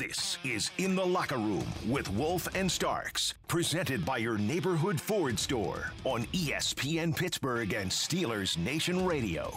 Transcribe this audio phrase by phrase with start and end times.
[0.00, 5.38] This is In the Locker Room with Wolf and Starks, presented by your neighborhood Ford
[5.38, 9.52] store on ESPN Pittsburgh and Steelers Nation Radio.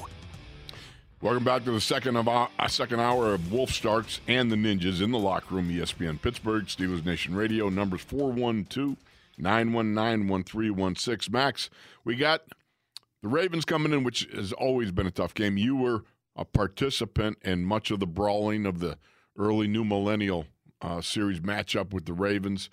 [1.21, 4.57] Welcome back to the second of our, uh, second hour of Wolf Starks and the
[4.57, 7.69] Ninjas in the locker room, ESPN Pittsburgh, Steelers Nation Radio.
[7.69, 8.97] Numbers 412
[9.37, 11.31] 919 1316.
[11.31, 11.69] Max,
[12.03, 12.41] we got
[13.21, 15.55] the Ravens coming in, which has always been a tough game.
[15.55, 16.03] You were
[16.35, 18.97] a participant in much of the brawling of the
[19.37, 20.45] early new millennial
[20.81, 22.69] uh, series matchup with the Ravens.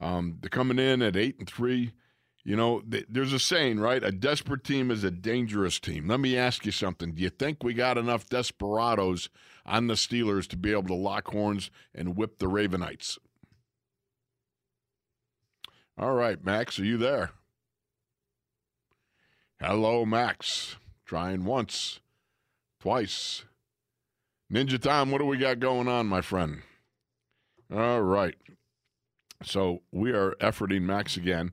[0.00, 1.92] Um, they're coming in at eight and three.
[2.44, 4.04] You know, th- there's a saying, right?
[4.04, 6.06] A desperate team is a dangerous team.
[6.06, 7.12] Let me ask you something.
[7.12, 9.28] Do you think we got enough desperados
[9.64, 13.18] on the Steelers to be able to lock horns and whip the Ravenites?
[15.98, 17.30] All right, Max, are you there?
[19.58, 20.76] Hello, Max.
[21.06, 22.00] Trying once,
[22.78, 23.44] twice.
[24.52, 26.62] Ninja Tom, what do we got going on, my friend?
[27.74, 28.36] All right.
[29.42, 31.52] So we are efforting Max again.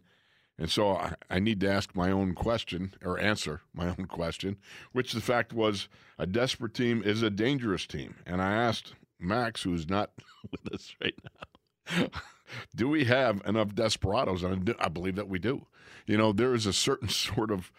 [0.60, 4.58] And so I, I, need to ask my own question or answer my own question,
[4.92, 8.16] which the fact was a desperate team is a dangerous team.
[8.28, 10.12] And I asked Max, who's not
[10.52, 12.08] with us right now,
[12.76, 14.44] do we have enough desperados?
[14.44, 15.66] And I believe that we do.
[16.06, 17.72] You know, there is a certain sort of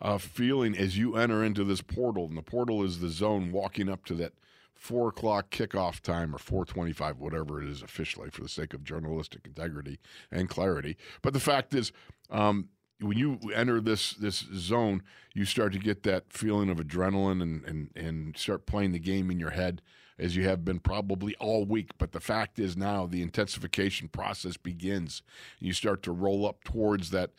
[0.00, 3.88] uh, feeling as you enter into this portal, and the portal is the zone walking
[3.88, 4.32] up to that
[4.76, 9.40] four o'clock kickoff time or 425 whatever it is officially for the sake of journalistic
[9.46, 9.98] integrity
[10.30, 10.96] and clarity.
[11.22, 11.92] But the fact is
[12.30, 12.68] um,
[13.00, 15.02] when you enter this this zone
[15.34, 19.30] you start to get that feeling of adrenaline and, and and start playing the game
[19.30, 19.82] in your head
[20.18, 21.90] as you have been probably all week.
[21.98, 25.22] But the fact is now the intensification process begins.
[25.60, 27.32] You start to roll up towards that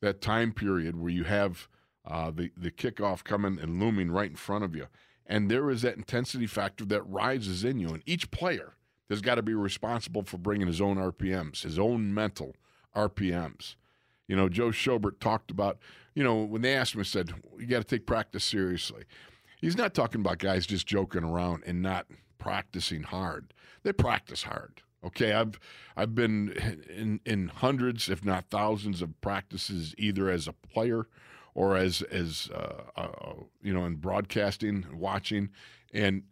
[0.00, 1.68] that time period where you have
[2.06, 4.86] uh, the the kickoff coming and looming right in front of you
[5.26, 7.88] and there is that intensity factor that rises in you.
[7.88, 8.74] And each player
[9.08, 12.54] has got to be responsible for bringing his own RPMs, his own mental
[12.94, 13.76] RPMs.
[14.26, 15.78] You know, Joe Schobert talked about,
[16.14, 19.04] you know, when they asked him, he said, you got to take practice seriously.
[19.60, 22.06] He's not talking about guys just joking around and not
[22.38, 23.52] practicing hard.
[23.82, 24.82] They practice hard.
[25.04, 25.60] Okay, I've
[25.96, 26.50] I've been
[26.88, 31.06] in in hundreds, if not thousands, of practices either as a player
[31.54, 35.50] or as as uh, uh, you know in broadcasting, watching,
[35.92, 36.24] and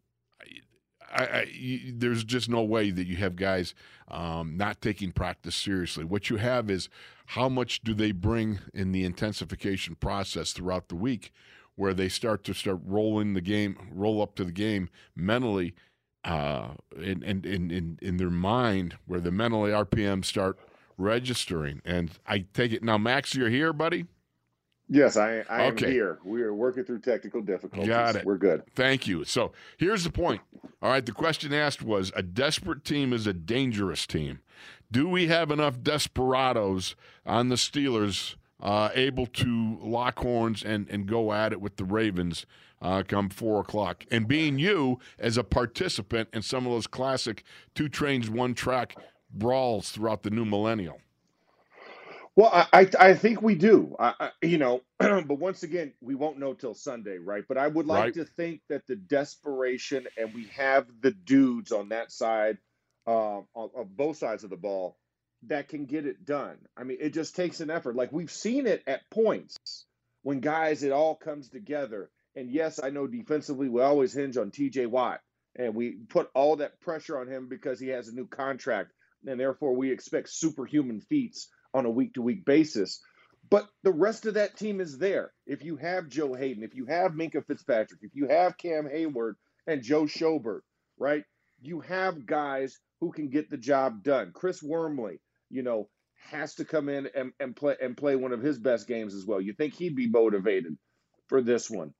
[1.12, 3.74] I, I, you, there's just no way that you have guys
[4.08, 6.04] um, not taking practice seriously.
[6.04, 6.88] What you have is
[7.26, 11.32] how much do they bring in the intensification process throughout the week,
[11.76, 15.74] where they start to start rolling the game, roll up to the game mentally,
[16.24, 20.58] uh, in, in, in, in their mind, where the mentally RPM start
[20.96, 21.82] registering.
[21.84, 24.06] And I take it now, Max, you're here, buddy.
[24.92, 25.86] Yes, I, I okay.
[25.86, 26.18] am here.
[26.22, 27.88] We are working through technical difficulties.
[27.88, 28.26] Got it.
[28.26, 28.62] We're good.
[28.74, 29.24] Thank you.
[29.24, 30.42] So here's the point.
[30.82, 34.40] All right, the question asked was a desperate team is a dangerous team.
[34.90, 36.94] Do we have enough desperados
[37.24, 41.84] on the Steelers uh, able to lock horns and, and go at it with the
[41.84, 42.44] Ravens
[42.82, 44.04] uh, come four o'clock?
[44.10, 47.44] And being you as a participant in some of those classic
[47.74, 48.96] two trains, one track
[49.32, 51.00] brawls throughout the new millennial.
[52.34, 53.94] Well, I I, I think we do.
[53.98, 57.44] I, I, you know, but once again, we won't know till Sunday, right?
[57.46, 58.14] But I would like right.
[58.14, 62.58] to think that the desperation and we have the dudes on that side,
[63.06, 64.96] uh, of, of both sides of the ball,
[65.48, 66.56] that can get it done.
[66.76, 67.96] I mean, it just takes an effort.
[67.96, 69.84] Like we've seen it at points
[70.22, 72.10] when guys it all comes together.
[72.34, 74.86] And yes, I know defensively we always hinge on T.J.
[74.86, 75.20] Watt,
[75.56, 78.92] and we put all that pressure on him because he has a new contract,
[79.26, 83.00] and therefore we expect superhuman feats on a week to week basis.
[83.50, 85.32] But the rest of that team is there.
[85.46, 89.34] If you have Joe Haden, if you have Minkah Fitzpatrick, if you have Cam Heyward
[89.66, 90.60] and Joe Schobert,
[90.98, 91.24] right?
[91.60, 94.32] You have guys who can get the job done.
[94.32, 95.88] Chris Wormley, you know,
[96.30, 99.26] has to come in and, and play and play one of his best games as
[99.26, 99.40] well.
[99.40, 100.76] You think he'd be motivated
[101.28, 101.92] for this one?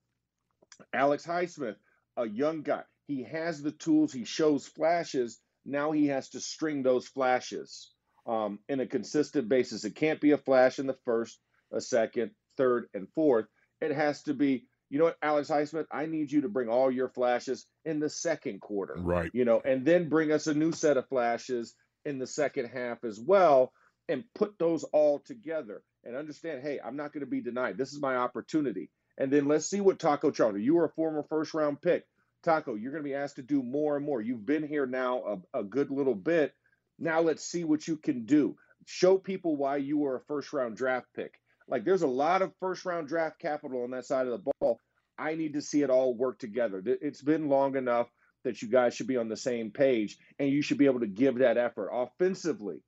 [0.93, 1.75] Alex Highsmith,
[2.17, 5.39] a young guy, he has the tools, he shows flashes.
[5.65, 7.92] Now he has to string those flashes
[8.25, 9.85] um, in a consistent basis.
[9.85, 11.39] It can't be a flash in the first,
[11.71, 13.45] a second, third, and fourth.
[13.81, 16.91] It has to be, you know what, Alex Highsmith, I need you to bring all
[16.91, 18.95] your flashes in the second quarter.
[18.97, 19.31] Right.
[19.33, 21.75] You know, and then bring us a new set of flashes
[22.05, 23.71] in the second half as well
[24.09, 27.77] and put those all together and understand, hey, I'm not going to be denied.
[27.77, 28.89] This is my opportunity.
[29.17, 32.03] And then let's see what Taco Charlton, you were a former first round pick.
[32.43, 34.21] Taco, you're going to be asked to do more and more.
[34.21, 36.53] You've been here now a, a good little bit
[36.99, 38.55] now let's see what you can do.
[38.85, 41.39] Show people why you were a first round draft pick.
[41.67, 44.79] Like there's a lot of first round draft capital on that side of the ball.
[45.17, 46.81] I need to see it all work together.
[46.85, 48.09] It's been long enough.
[48.43, 51.07] that you guys should be on the same page and you should be able to
[51.07, 52.81] give that effort offensively.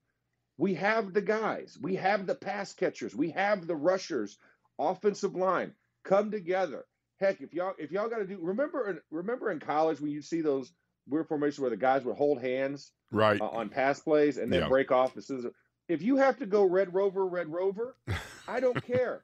[0.58, 4.38] We have the guys, we have the pass catchers, we have the rushers,
[4.80, 5.74] offensive line
[6.04, 6.86] come together.
[7.20, 10.42] Heck, if y'all if y'all got to do remember remember in college when you see
[10.42, 10.72] those
[11.08, 14.62] weird formations where the guys would hold hands right uh, on pass plays and then
[14.62, 14.68] yeah.
[14.68, 15.46] break off as soon as
[15.88, 17.96] if you have to go red rover red rover,
[18.48, 19.24] I don't care.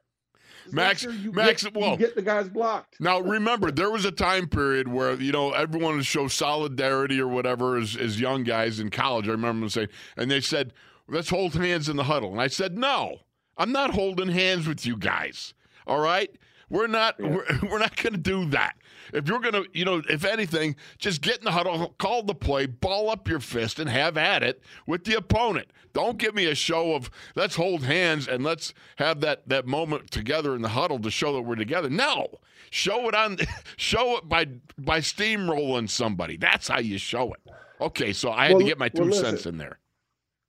[0.70, 3.00] Max, sure Max, get, well, get the guys blocked.
[3.00, 7.26] Now, remember, there was a time period where you know everyone would show solidarity or
[7.26, 9.28] whatever as, as young guys in college.
[9.28, 10.72] I remember them saying, and they said,
[11.08, 13.20] "Let's hold hands in the huddle," and I said, "No,
[13.56, 15.54] I'm not holding hands with you guys.
[15.86, 16.30] All right,
[16.72, 17.14] we're not.
[17.18, 17.28] Yeah.
[17.28, 18.74] We're, we're not going to do that."
[19.12, 22.34] If you're going to, you know, if anything, just get in the huddle, call the
[22.34, 25.68] play, ball up your fist, and have at it with the opponent.
[25.92, 30.10] Don't give me a show of let's hold hands and let's have that that moment
[30.10, 31.90] together in the huddle to show that we're together.
[31.90, 32.28] No,
[32.70, 33.38] show it on,
[33.76, 34.46] show it by
[34.78, 36.36] by steamrolling somebody.
[36.36, 37.40] That's how you show it.
[37.80, 39.78] Okay, so I had well, to get my two well, cents in there.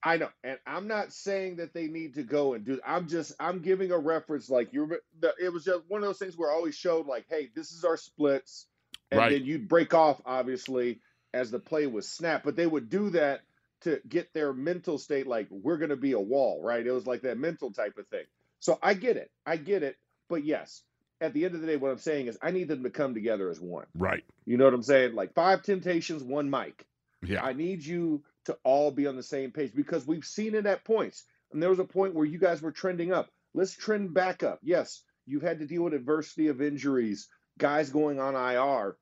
[0.04, 2.80] I know, and I'm not saying that they need to go and do.
[2.86, 4.50] I'm just I'm giving a reference.
[4.50, 4.98] Like you,
[5.40, 7.86] it was just one of those things where I always showed like, hey, this is
[7.86, 8.68] our splits,
[9.12, 9.32] and right.
[9.32, 11.00] then you'd break off obviously
[11.34, 12.44] as the play was snapped.
[12.44, 13.42] But they would do that
[13.82, 16.86] to get their mental state like we're going to be a wall, right?
[16.86, 18.26] It was like that mental type of thing.
[18.60, 19.98] So I get it, I get it.
[20.30, 20.84] But yes,
[21.22, 23.14] at the end of the day, what I'm saying is I need them to come
[23.14, 23.86] together as one.
[23.96, 24.24] Right.
[24.46, 25.16] You know what I'm saying?
[25.16, 26.86] Like five temptations, one mic.
[27.26, 27.44] Yeah.
[27.44, 30.84] I need you to all be on the same page because we've seen it at
[30.84, 31.26] points.
[31.52, 33.30] And there was a point where you guys were trending up.
[33.54, 34.60] Let's trend back up.
[34.64, 38.98] Yes, you've had to deal with adversity of injuries, guys going on IR,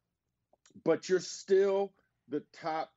[0.84, 1.94] but you're still
[2.28, 2.92] the top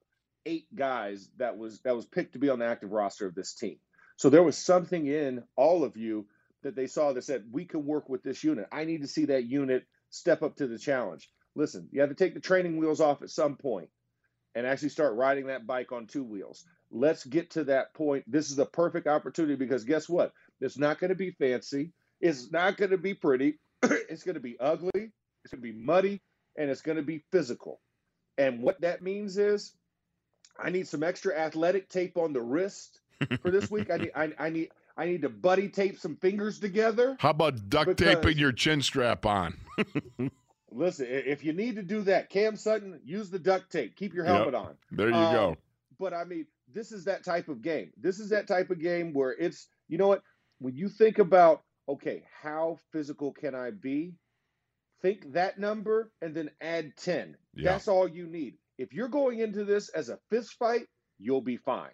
[0.47, 3.55] eight guys that was that was picked to be on the active roster of this
[3.55, 3.79] team.
[4.17, 6.27] So there was something in all of you
[6.63, 8.67] that they saw that said we can work with this unit.
[8.73, 11.31] I need to see that unit step up to the challenge.
[11.55, 13.89] Listen, you have to take the training wheels off at some point
[14.55, 16.65] and actually start riding that bike on two wheels.
[16.91, 18.25] Let's get to that point.
[18.27, 20.33] This is a perfect opportunity because guess what?
[20.61, 21.93] It's not going to be fancy.
[22.21, 23.59] It's not going to be pretty.
[23.83, 24.91] it's going to be ugly.
[24.95, 26.23] It's going to be muddy
[26.57, 27.81] and it's going to be physical.
[28.39, 29.73] And what that means is
[30.59, 33.01] I need some extra athletic tape on the wrist
[33.43, 33.91] for this week.
[33.91, 37.17] I need I, I need I need to buddy tape some fingers together.
[37.19, 39.57] How about duct taping your chin strap on?
[40.71, 43.97] Listen, if you need to do that, Cam Sutton, use the duct tape.
[43.97, 44.63] Keep your helmet yep.
[44.63, 44.75] on.
[44.91, 45.57] There you um, go.
[45.99, 47.93] But I mean, this is that type of game.
[47.97, 50.23] This is that type of game where it's, you know what?
[50.59, 54.15] When you think about, okay, how physical can I be?
[55.03, 57.37] Think that number and then add 10.
[57.55, 57.73] Yeah.
[57.73, 58.55] That's all you need.
[58.79, 60.87] If you're going into this as a fist fight,
[61.19, 61.91] you'll be fine.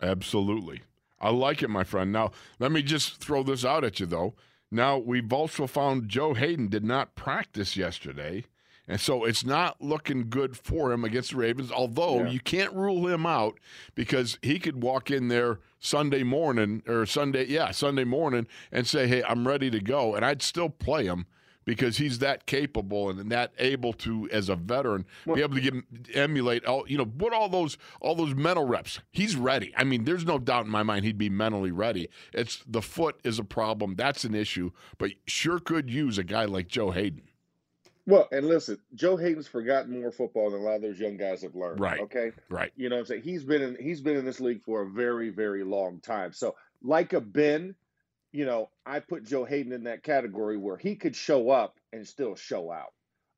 [0.00, 0.82] Absolutely.
[1.20, 2.12] I like it, my friend.
[2.12, 4.34] Now, let me just throw this out at you, though.
[4.72, 8.46] Now, we've also found Joe Haden did not practice yesterday.
[8.88, 12.30] And so it's not looking good for him against the Ravens, although yeah.
[12.30, 13.60] you can't rule him out
[13.94, 19.06] because he could walk in there Sunday morning or Sunday, yeah, Sunday morning and say,
[19.06, 20.14] hey, I'm ready to go.
[20.14, 21.26] And I'd still play him
[21.64, 25.60] because he's that capable and that able to, as a veteran, well, be able to
[25.60, 25.74] give,
[26.14, 29.00] emulate all you know, put all those all those mental reps.
[29.10, 29.72] He's ready.
[29.76, 32.08] I mean, there's no doubt in my mind he'd be mentally ready.
[32.32, 33.94] It's the foot is a problem.
[33.96, 37.22] That's an issue, but sure could use a guy like Joe Haden.
[38.06, 41.42] Well, and listen, Joe Haden's forgotten more football than a lot of those young guys
[41.42, 41.78] have learned.
[41.78, 42.00] Right.
[42.00, 42.32] Okay.
[42.48, 42.72] Right.
[42.76, 43.22] You know what I'm saying?
[43.22, 46.32] He's been in he's been in this league for a very, very long time.
[46.32, 47.76] So like a Ben,
[48.32, 52.06] you know, I put Joe Haden in that category where he could show up and
[52.06, 52.92] still show out.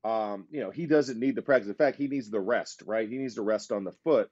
[0.09, 1.67] Um, you know, he doesn't need the practice.
[1.67, 3.09] In fact, he needs the rest, right?
[3.09, 4.29] He needs the rest on the foot.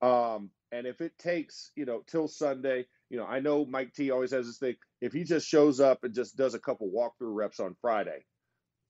[0.00, 4.10] Um, and if it takes, you know, till Sunday, you know, I know Mike T
[4.10, 4.76] always has this thing.
[5.00, 8.24] If he just shows up and just does a couple walkthrough reps on Friday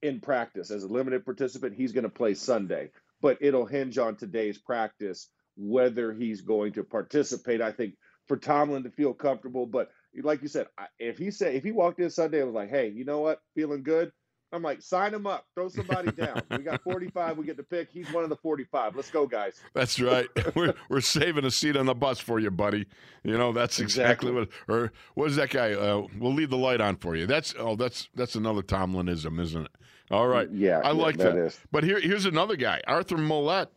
[0.01, 2.91] in practice as a limited participant, he's going to play Sunday.
[3.21, 7.61] But it'll hinge on today's practice whether he's going to participate.
[7.61, 7.95] I think
[8.27, 9.89] for Tomlin to feel comfortable, but
[10.23, 10.67] like you said,
[10.99, 13.41] if he said if he walked in Sunday and was like, "Hey, you know what?
[13.55, 14.11] Feeling good."
[14.53, 16.41] I'm like, sign him up, throw somebody down.
[16.51, 17.37] We got 45.
[17.37, 17.89] We get to pick.
[17.91, 18.95] He's one of the 45.
[18.95, 19.59] Let's go, guys.
[19.73, 20.27] That's right.
[20.55, 22.85] we're we're saving a seat on the bus for you, buddy.
[23.23, 24.55] You know that's exactly, exactly.
[24.67, 24.73] what.
[24.73, 25.73] Or what is that guy?
[25.73, 27.25] Uh, we'll leave the light on for you.
[27.25, 29.71] That's oh, that's that's another Tomlinism, isn't it?
[30.11, 30.49] All right.
[30.51, 31.35] Yeah, I yeah, like that.
[31.35, 31.59] that.
[31.71, 33.67] But here here's another guy, Arthur Maulet.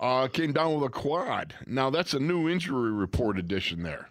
[0.00, 1.54] Uh, came down with a quad.
[1.66, 4.08] Now that's a new injury report edition there.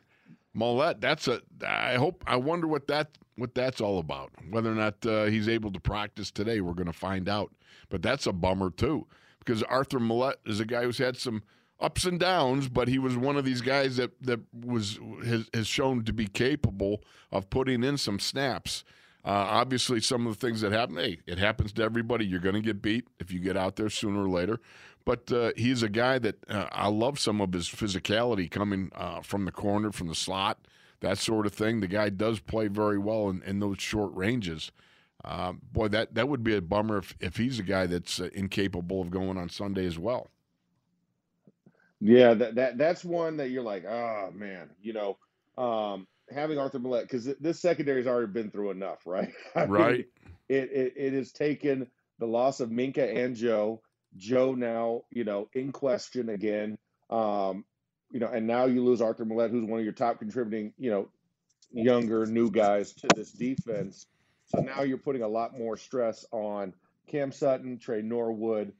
[0.58, 1.42] Maulet, that's a.
[1.66, 2.24] I hope.
[2.26, 4.32] I wonder what that what that's all about.
[4.50, 7.54] Whether or not uh, he's able to practice today, we're going to find out.
[7.90, 9.06] But that's a bummer too,
[9.40, 11.44] because Arthur Maulet is a guy who's had some
[11.80, 15.68] ups and downs, but he was one of these guys that that was has, has
[15.68, 18.84] shown to be capable of putting in some snaps.
[19.24, 22.26] Uh, obviously, some of the things that happen, hey, it happens to everybody.
[22.26, 24.60] You're going to get beat if you get out there sooner or later.
[25.08, 29.22] But uh, he's a guy that uh, I love some of his physicality coming uh,
[29.22, 30.60] from the corner, from the slot,
[31.00, 31.80] that sort of thing.
[31.80, 34.70] The guy does play very well in, in those short ranges.
[35.24, 38.28] Uh, boy, that, that would be a bummer if, if he's a guy that's uh,
[38.34, 40.28] incapable of going on Sunday as well.
[42.02, 45.18] Yeah, that, that that's one that you're like, oh man, you know,
[45.58, 49.32] um, having Arthur Maulet because this secondary has already been through enough, right?
[49.56, 49.98] I right.
[50.00, 51.88] Mean, it, it it has taken
[52.20, 53.82] the loss of Minkah and Joe.
[54.18, 56.78] Joe now, you know, in question again.
[57.10, 57.66] Um,
[58.12, 60.90] you know, and now you lose Arthur Maulet, who's one of your top contributing, you
[60.90, 61.10] know,
[61.72, 64.06] younger new guys to this defense.
[64.48, 66.74] So now you're putting a lot more stress on
[67.08, 68.74] Cam Sutton, Tre Norwood,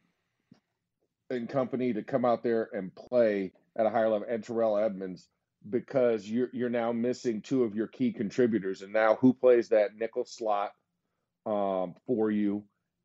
[1.30, 5.28] and company to come out there and play at a higher level, and Terrell Edmunds,
[5.70, 9.96] because you're you're now missing two of your key contributors, and now who plays that
[9.96, 10.72] nickel slot
[11.46, 12.64] um, for you?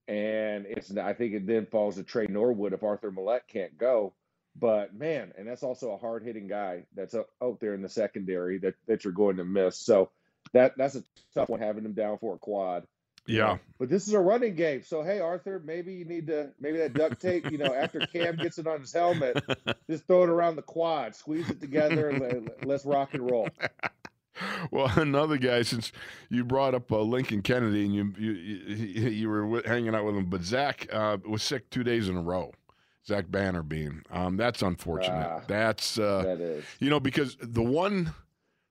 [0.09, 4.15] And it's I think it then falls to Tre Norwood if Arthur Maulet can't go.
[4.55, 8.59] But man, and that's also a hard hitting guy that's out there in the secondary
[8.59, 9.79] that that you're going to miss.
[9.79, 10.11] So
[10.53, 11.05] that that's a
[11.35, 12.87] tough one having him down for a quad.
[13.27, 13.59] Yeah.
[13.79, 14.83] But this is a running game.
[14.83, 18.37] So hey Arthur, maybe you need to maybe that duct tape, you know, after Cam
[18.37, 19.43] gets it on his helmet,
[19.91, 23.49] just throw it around the quad, squeeze it together, and let's rock and roll.
[24.71, 25.93] Well, another guy, since
[26.31, 30.17] you brought up uh, Lincoln Kennedy and you you you, you were hanging out with
[30.17, 32.53] him, but Zach uh, was sick two days in a row.
[33.07, 35.27] Zach Banner being, um, that's unfortunate.
[35.29, 38.15] Ah, that's uh, that is, you know, because the one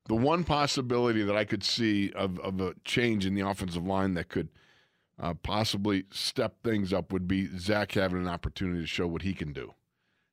[0.05, 4.13] the one possibility that I could see of, of a change in the offensive line
[4.15, 4.49] that could
[5.19, 9.33] uh, possibly step things up would be Zach having an opportunity to show what he
[9.33, 9.73] can do.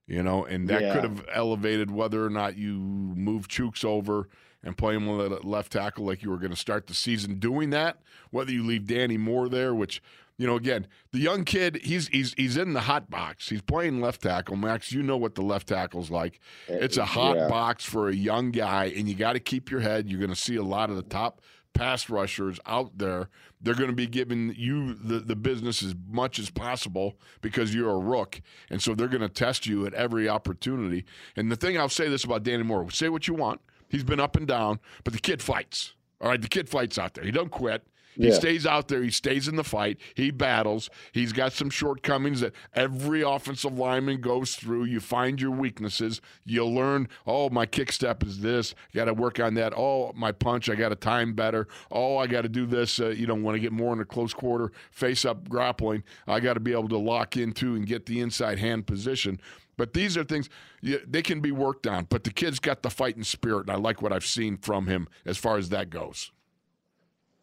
[0.07, 0.95] You know, and that yeah.
[0.95, 4.29] could have elevated whether or not you move Chuks over
[4.63, 7.39] and play him with a left tackle like you were going to start the season
[7.39, 7.99] doing that,
[8.31, 10.03] whether you leave Danny Moore there, which
[10.39, 13.49] you know, again, the young kid, he's he's he's in the hot box.
[13.49, 14.55] He's playing left tackle.
[14.55, 16.39] Max, you know what the left tackle's like.
[16.69, 17.49] Eh, it's a hot yeah.
[17.49, 20.09] box for a young guy, and you got to keep your head.
[20.09, 21.41] You're going to see a lot of the top
[21.75, 23.29] pass rushers out there.
[23.61, 27.91] They're going to be giving you the, the business as much as possible because you're
[27.91, 28.41] a rook.
[28.71, 31.05] And so they're going to test you at every opportunity.
[31.37, 33.61] And the thing I'll say this about Danny Moore say what you want.
[33.89, 35.95] He's been up and down, but the kid fights.
[36.21, 37.25] All right, the kid fights out there.
[37.25, 37.87] He don't quit.
[38.19, 38.35] He yeah.
[38.35, 39.03] stays out there.
[39.03, 39.99] He stays in the fight.
[40.15, 40.91] He battles.
[41.13, 44.85] He's got some shortcomings that every offensive lineman goes through.
[44.85, 46.21] You find your weaknesses.
[46.45, 48.75] You learn, oh, my kick step is this.
[48.93, 49.73] Got to work on that.
[49.77, 51.69] Oh, my punch, I got to time better.
[51.93, 52.99] Oh, I got to do this.
[52.99, 56.41] Uh, you know, when I get more in a close quarter, face up grappling, I
[56.41, 59.41] got to be able to lock into and get the inside hand position.
[59.79, 60.51] But these are things
[60.83, 62.05] they can be worked on.
[62.11, 65.09] But the kid's got the fighting spirit, and I like what I've seen from him
[65.25, 66.31] as far as that goes.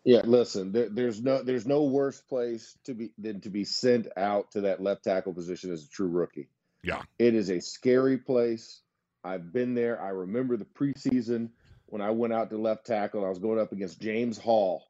[0.03, 4.07] Yeah, listen, there, there's no there's no worse place to be than to be sent
[4.15, 6.47] out to that left tackle position as a true rookie.
[6.83, 7.01] Yeah.
[7.17, 8.81] It is a scary place.
[9.23, 9.99] I've been there.
[9.99, 11.49] I remember the preseason
[11.87, 13.25] when I went out to left tackle.
[13.25, 14.83] I was going up against James Hall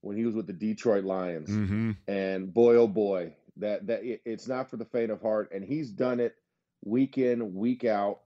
[0.00, 1.50] when he was with the Detroit Lions.
[1.50, 1.90] Mm-hmm.
[2.08, 5.50] And boy, oh boy, that that it, it's not for the faint of heart.
[5.52, 6.34] And he's done it
[6.84, 8.20] week in, week out.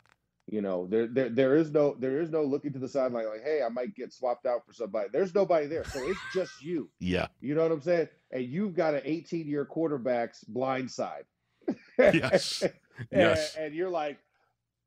[0.49, 3.43] You know, there, there there is no there is no looking to the sideline like,
[3.43, 5.09] hey, I might get swapped out for somebody.
[5.13, 6.89] There's nobody there, so it's just you.
[7.01, 8.09] Yeah, you know what I'm saying.
[8.31, 11.25] And you've got an 18 year quarterback's blind side.
[11.99, 12.73] yes, and,
[13.11, 13.57] yes.
[13.57, 14.19] And you're like,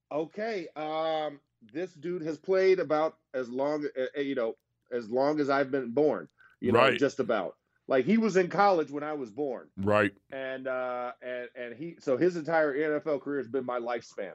[0.10, 1.42] okay, um,
[1.74, 4.56] this dude has played about as long, uh, you know,
[4.94, 6.30] as long as I've been born.
[6.62, 7.00] You know, right.
[7.00, 7.56] just about.
[7.90, 9.68] Like he was in college when I was born.
[9.76, 10.14] Right.
[10.32, 14.34] And uh, and and he so his entire NFL career has been my lifespan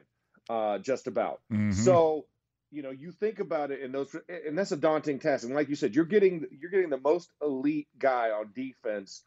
[0.49, 1.39] uh, just about.
[1.51, 1.71] Mm-hmm.
[1.71, 2.25] So,
[2.69, 5.45] you know, you think about it, and those, and that's a daunting task.
[5.45, 9.23] And like you said, you're getting you're getting the most elite guy on defense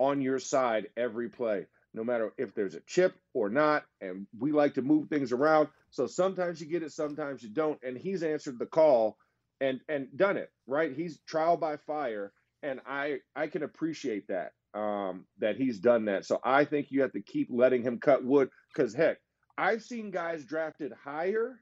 [0.00, 3.84] on your side every play, no matter if there's a chip or not.
[4.00, 7.78] And we like to move things around, so sometimes you get it, sometimes you don't.
[7.84, 9.16] And he's answered the call
[9.60, 10.92] and and done it right.
[10.92, 16.24] He's trial by fire, and I I can appreciate that um, that he's done that.
[16.24, 19.18] So I think you have to keep letting him cut wood because heck
[19.56, 21.60] I've seen guys drafted higher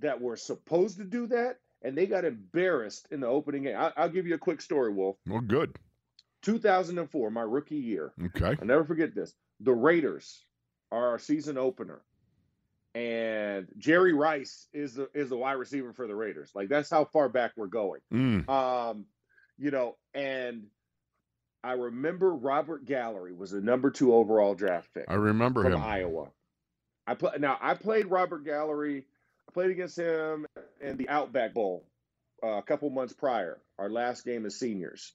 [0.00, 3.76] that were supposed to do that, and they got embarrassed in the opening game.
[3.76, 5.16] I, will give you a quick story, Wolf.
[5.26, 5.76] Well, good.
[6.42, 8.12] 2004, my rookie year.
[8.26, 8.56] Okay.
[8.60, 9.32] I'll never forget this.
[9.60, 10.44] The Raiders
[10.92, 12.02] are our season opener,
[12.94, 16.52] and Jerry Rice is the is the wide receiver for the Raiders.
[16.54, 18.00] Like that's how far back we're going.
[18.12, 18.48] Mm.
[18.48, 19.06] Um,
[19.58, 20.66] you know, and
[21.62, 25.06] I remember Robert Gallery was the number two overall draft pick.
[25.08, 25.82] I remember from him.
[25.82, 26.28] Iowa.
[27.06, 27.58] I play now.
[27.60, 29.04] I played Robert Gallery.
[29.48, 30.46] I played against him
[30.80, 31.84] in the Outback Bowl
[32.42, 33.58] uh, a couple months prior.
[33.78, 35.12] Our last game as seniors.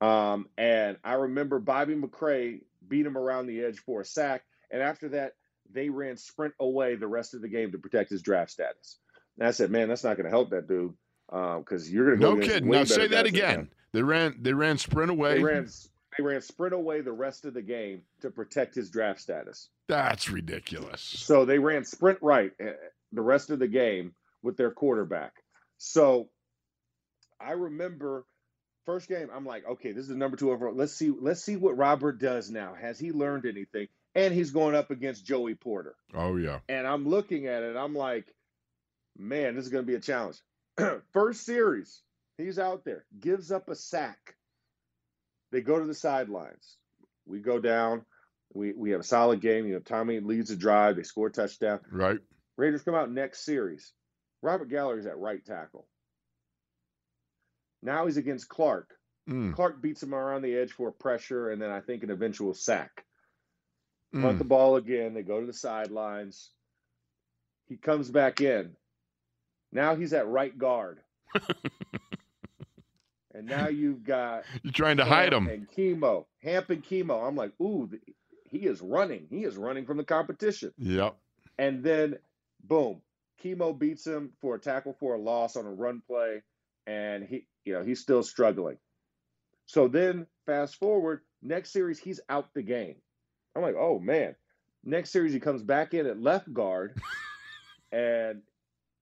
[0.00, 4.42] Um, and I remember Bobby McCray beat him around the edge for a sack.
[4.70, 5.34] And after that,
[5.72, 8.98] they ran sprint away the rest of the game to protect his draft status.
[9.38, 10.94] And I said, man, that's not going to help that dude
[11.32, 12.34] because um, you're going to go.
[12.34, 12.70] No kidding.
[12.70, 13.70] Now say that again.
[13.92, 14.36] They ran.
[14.40, 15.34] They ran sprint away.
[15.34, 15.68] They ran.
[16.16, 19.70] They ran sprint away the rest of the game to protect his draft status.
[19.88, 21.00] That's ridiculous.
[21.00, 22.72] So they ran sprint right eh,
[23.12, 25.32] the rest of the game with their quarterback.
[25.78, 26.28] So
[27.40, 28.26] I remember
[28.84, 29.28] first game.
[29.34, 30.74] I'm like, okay, this is the number two overall.
[30.74, 31.10] Let's see.
[31.18, 32.74] Let's see what Robert does now.
[32.78, 33.88] Has he learned anything?
[34.14, 35.94] And he's going up against Joey Porter.
[36.14, 36.58] Oh yeah.
[36.68, 37.74] And I'm looking at it.
[37.74, 38.26] I'm like,
[39.16, 40.36] man, this is going to be a challenge.
[41.12, 42.02] First series,
[42.38, 44.34] he's out there, gives up a sack.
[45.50, 46.76] They go to the sidelines.
[47.26, 48.04] We go down.
[48.54, 49.66] We we have a solid game.
[49.66, 50.96] You know, Tommy leads the drive.
[50.96, 51.80] They score a touchdown.
[51.90, 52.18] Right.
[52.56, 53.92] Raiders come out next series.
[54.42, 55.86] Robert Gallery's at right tackle.
[57.82, 58.90] Now he's against Clark.
[59.28, 59.54] Mm.
[59.54, 63.04] Clark beats him around the edge for pressure and then I think an eventual sack.
[64.14, 64.22] Mm.
[64.22, 65.14] Punt the ball again.
[65.14, 66.50] They go to the sidelines.
[67.68, 68.76] He comes back in.
[69.72, 71.00] Now he's at right guard.
[73.34, 77.18] and now you've got you're trying to hide him and Kimo, Hamp and Kimo.
[77.20, 77.88] I'm like, ooh,
[78.50, 79.26] he is running.
[79.30, 80.72] He is running from the competition.
[80.78, 81.16] Yep.
[81.58, 82.18] And then,
[82.62, 83.00] boom,
[83.42, 86.42] Kimo beats him for a tackle for a loss on a run play,
[86.86, 88.76] and he, you know, he's still struggling.
[89.66, 92.96] So then, fast forward, next series he's out the game.
[93.56, 94.34] I'm like, oh man.
[94.84, 97.00] Next series he comes back in at left guard,
[97.92, 98.42] and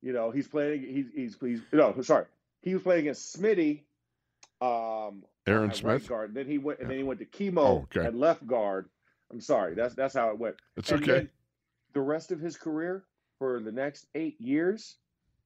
[0.03, 0.83] you know, he's playing.
[0.83, 2.27] He's he's he's no, sorry.
[2.63, 3.83] He was playing against Smitty.
[4.61, 5.85] Um, Aaron Smith.
[5.85, 6.35] Right guard.
[6.35, 8.07] Then he went, and then he went to Kimo oh, okay.
[8.07, 8.89] at left guard.
[9.31, 9.75] I'm sorry.
[9.75, 10.57] That's that's how it went.
[10.77, 11.29] It's and okay.
[11.93, 13.05] The rest of his career,
[13.39, 14.97] for the next eight years,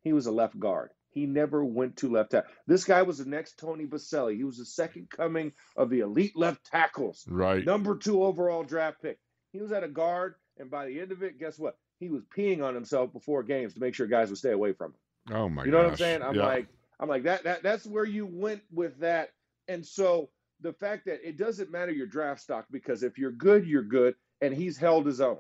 [0.03, 0.91] he was a left guard.
[1.11, 2.51] He never went to left tackle.
[2.67, 4.37] This guy was the next Tony Boselli.
[4.37, 7.25] He was the second coming of the elite left tackles.
[7.29, 7.65] Right.
[7.65, 9.19] Number two overall draft pick.
[9.53, 11.79] He was at a guard, and by the end of it, guess what?
[12.05, 14.93] He was peeing on himself before games to make sure guys would stay away from
[14.93, 15.37] him.
[15.37, 15.65] Oh my!
[15.65, 15.85] You know gosh.
[15.85, 16.23] what I'm saying?
[16.23, 16.47] I'm yeah.
[16.47, 16.69] like,
[17.01, 17.45] I'm like that.
[17.45, 19.31] That that's where you went with that.
[19.69, 20.29] And so
[20.61, 24.15] the fact that it doesn't matter your draft stock because if you're good, you're good,
[24.43, 25.39] and he's held his own.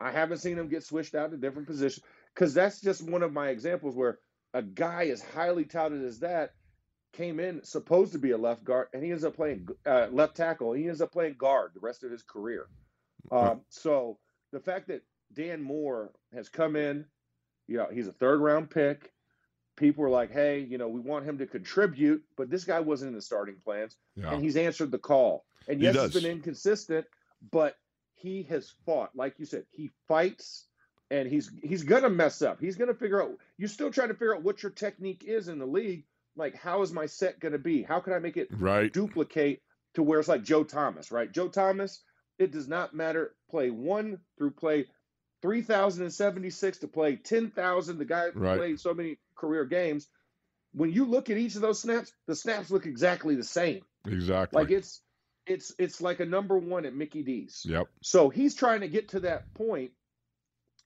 [0.00, 3.32] I haven't seen him get switched out to different positions because that's just one of
[3.32, 4.18] my examples where
[4.54, 6.52] a guy as highly touted as that
[7.12, 10.36] came in supposed to be a left guard and he ends up playing uh, left
[10.36, 10.72] tackle.
[10.72, 12.66] He ends up playing guard the rest of his career.
[13.32, 14.18] Um, so
[14.52, 17.04] the fact that Dan Moore has come in.
[17.66, 19.12] You know, he's a third round pick.
[19.76, 23.10] People were like, hey, you know, we want him to contribute, but this guy wasn't
[23.10, 23.96] in the starting plans.
[24.14, 24.32] Yeah.
[24.32, 25.44] And he's answered the call.
[25.68, 27.06] And yes, he has been inconsistent,
[27.50, 27.76] but
[28.14, 29.10] he has fought.
[29.14, 30.66] Like you said, he fights
[31.10, 32.60] and he's he's gonna mess up.
[32.60, 35.58] He's gonna figure out you're still trying to figure out what your technique is in
[35.58, 36.04] the league.
[36.36, 37.82] Like, how is my set gonna be?
[37.82, 39.62] How can I make it right duplicate
[39.94, 41.30] to where it's like Joe Thomas, right?
[41.30, 42.02] Joe Thomas,
[42.38, 44.86] it does not matter play one through play
[45.46, 47.98] 3,076 to play 10,000.
[47.98, 48.58] The guy right.
[48.58, 50.08] played so many career games.
[50.72, 53.82] When you look at each of those snaps, the snaps look exactly the same.
[54.04, 54.60] Exactly.
[54.60, 55.00] Like it's
[55.46, 57.62] it's it's like a number one at Mickey D's.
[57.64, 57.86] Yep.
[58.02, 59.92] So he's trying to get to that point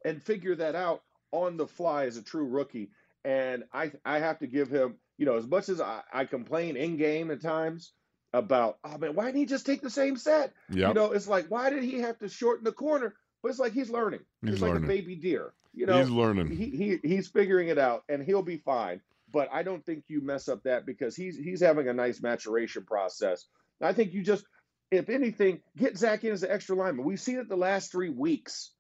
[0.05, 2.91] and figure that out on the fly as a true rookie.
[3.25, 6.77] And I I have to give him, you know, as much as I, I complain
[6.77, 7.93] in game at times
[8.35, 10.53] about, oh man, why didn't he just take the same set?
[10.69, 10.89] Yep.
[10.89, 13.15] You know, it's like, why did he have to shorten the corner?
[13.43, 14.21] But it's like he's learning.
[14.43, 14.83] He's, he's learning.
[14.83, 15.53] like a baby deer.
[15.73, 16.51] You know, he's learning.
[16.51, 19.01] He, he he's figuring it out, and he'll be fine.
[19.33, 22.85] But I don't think you mess up that because he's he's having a nice maturation
[22.85, 23.47] process.
[23.81, 24.45] I think you just,
[24.91, 27.05] if anything, get Zach in as an extra lineman.
[27.05, 28.73] We've seen it the last three weeks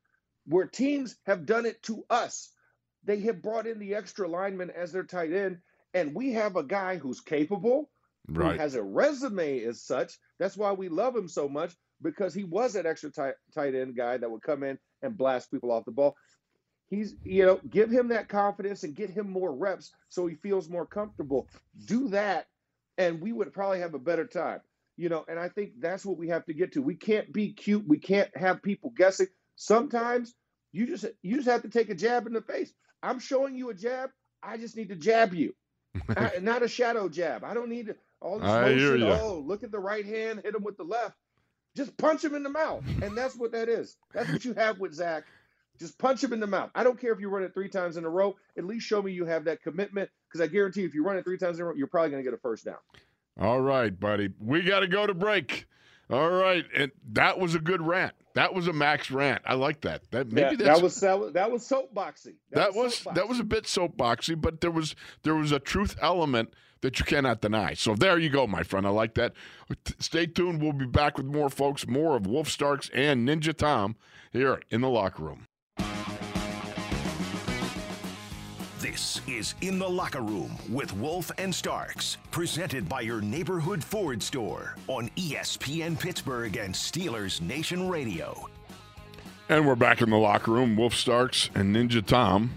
[0.47, 2.51] where teams have done it to us.
[3.05, 5.59] They have brought in the extra lineman as their tight end,
[5.95, 7.89] and we have a guy who's capable,
[8.29, 8.53] right.
[8.53, 10.19] who has a resume as such.
[10.39, 13.97] That's why we love him so much because he was that extra tight, tight end
[13.97, 16.17] guy that would come in and blast people off the ball.
[16.89, 20.69] He's, you know, give him that confidence and get him more reps so he feels
[20.69, 21.49] more comfortable.
[21.87, 22.47] Do that,
[22.99, 24.61] and we would probably have a better time.
[24.97, 26.83] You know, and I think that's what we have to get to.
[26.83, 27.87] We can't be cute.
[27.87, 29.29] We can't have people guessing.
[29.57, 30.35] Sometimes
[30.73, 32.73] you just you just have to take a jab in the face.
[33.03, 34.11] I'm showing you a jab.
[34.43, 35.55] I just need to jab you,
[36.41, 37.45] not a shadow jab.
[37.45, 39.03] I don't need all this motion.
[39.03, 41.17] Oh, look at the right hand, hit him with the left.
[41.77, 42.85] Just punch him in the mouth.
[43.03, 43.97] And that's what that is.
[44.13, 45.25] That's what you have with Zach.
[45.79, 46.71] Just punch him in the mouth.
[46.75, 48.37] I don't care if you run it three times in a row.
[48.59, 50.11] At least show me you have that commitment.
[50.29, 52.23] Because I guarantee if you run it three times in a row, you're probably going
[52.23, 52.77] to get a first down.
[53.41, 54.31] All right, buddy.
[54.39, 55.67] We got to go to break.
[56.11, 56.65] All right.
[56.77, 58.15] And that was a good rant.
[58.35, 59.43] That was a max rant.
[59.45, 60.11] I like that.
[60.11, 62.35] That maybe that, that was that was soapboxy.
[62.51, 63.15] That, that was, soapboxy.
[63.15, 67.05] that was a bit soapboxy, but there was there was a truth element that you
[67.05, 67.75] cannot deny.
[67.75, 68.87] So there you go, my friend.
[68.87, 69.33] I like that.
[69.99, 70.63] Stay tuned.
[70.63, 73.97] We'll be back with more folks, more of Wolf Starks and Ninja Tom
[74.33, 75.47] here in the locker room.
[78.91, 84.21] This is In the Locker Room with Wolf and Starks, presented by your neighborhood Ford
[84.21, 88.49] store on ESPN Pittsburgh and Steelers Nation Radio.
[89.49, 90.77] And we're back in the locker room.
[90.77, 92.55] Wolf Starks and Ninja Tom.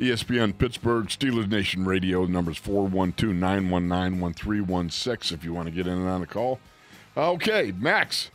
[0.00, 2.24] ESPN Pittsburgh Steelers Nation Radio.
[2.24, 6.60] Numbers 412 919 1316 if you want to get in and on the call.
[7.14, 8.30] Okay, Max.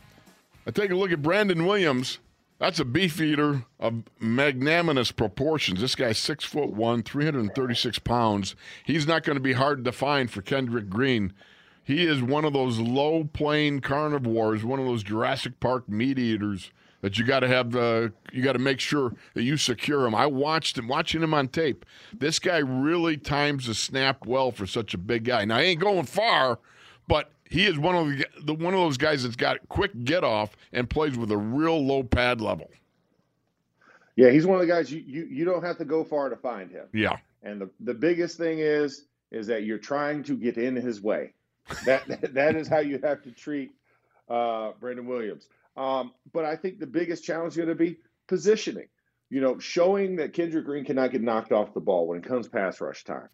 [0.68, 2.20] I take a look at Brandon Williams.
[2.62, 5.80] That's a beef eater of magnanimous proportions.
[5.80, 8.54] This guy's six foot one, 336 pounds.
[8.84, 11.32] He's not going to be hard to find for Kendrick Green.
[11.82, 16.70] He is one of those low plane carnivores, one of those Jurassic Park meat eaters
[17.00, 20.14] that you got to have the you got to make sure that you secure him.
[20.14, 21.84] I watched him watching him on tape.
[22.16, 25.44] This guy really times the snap well for such a big guy.
[25.44, 26.60] Now he ain't going far,
[27.08, 30.24] but he is one of the, the one of those guys that's got quick get
[30.24, 32.70] off and plays with a real low pad level.
[34.16, 36.36] Yeah, he's one of the guys you, you you don't have to go far to
[36.36, 36.86] find him.
[36.94, 37.18] Yeah.
[37.42, 41.34] And the, the biggest thing is is that you're trying to get in his way.
[41.84, 43.72] That that is how you have to treat
[44.30, 45.46] uh, Brandon Williams.
[45.76, 48.88] Um, but I think the biggest challenge is going to be positioning.
[49.28, 52.48] You know, showing that Kendrick Green cannot get knocked off the ball when it comes
[52.48, 53.28] pass rush time.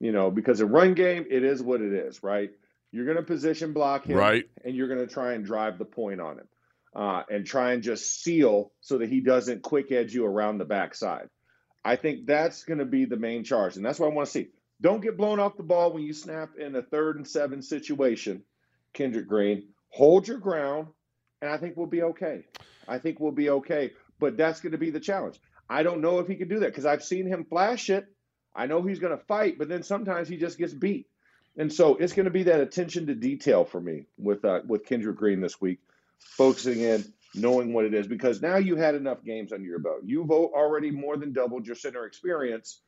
[0.00, 2.50] You know, because a run game, it is what it is, right?
[2.94, 4.44] You're going to position block him, right?
[4.64, 6.48] And you're going to try and drive the point on him,
[6.94, 10.64] uh, and try and just seal so that he doesn't quick edge you around the
[10.64, 11.28] backside.
[11.84, 14.32] I think that's going to be the main charge, and that's what I want to
[14.32, 14.48] see.
[14.80, 18.44] Don't get blown off the ball when you snap in a third and seven situation,
[18.92, 19.70] Kendrick Green.
[19.88, 20.86] Hold your ground,
[21.42, 22.44] and I think we'll be okay.
[22.86, 23.90] I think we'll be okay.
[24.20, 25.40] But that's going to be the challenge.
[25.68, 28.06] I don't know if he can do that because I've seen him flash it.
[28.54, 31.08] I know he's going to fight, but then sometimes he just gets beat.
[31.56, 34.84] And so it's going to be that attention to detail for me with uh, with
[34.84, 35.78] Kendrick Green this week,
[36.18, 40.00] focusing in, knowing what it is, because now you had enough games under your belt.
[40.04, 42.80] You've already more than doubled your center experience,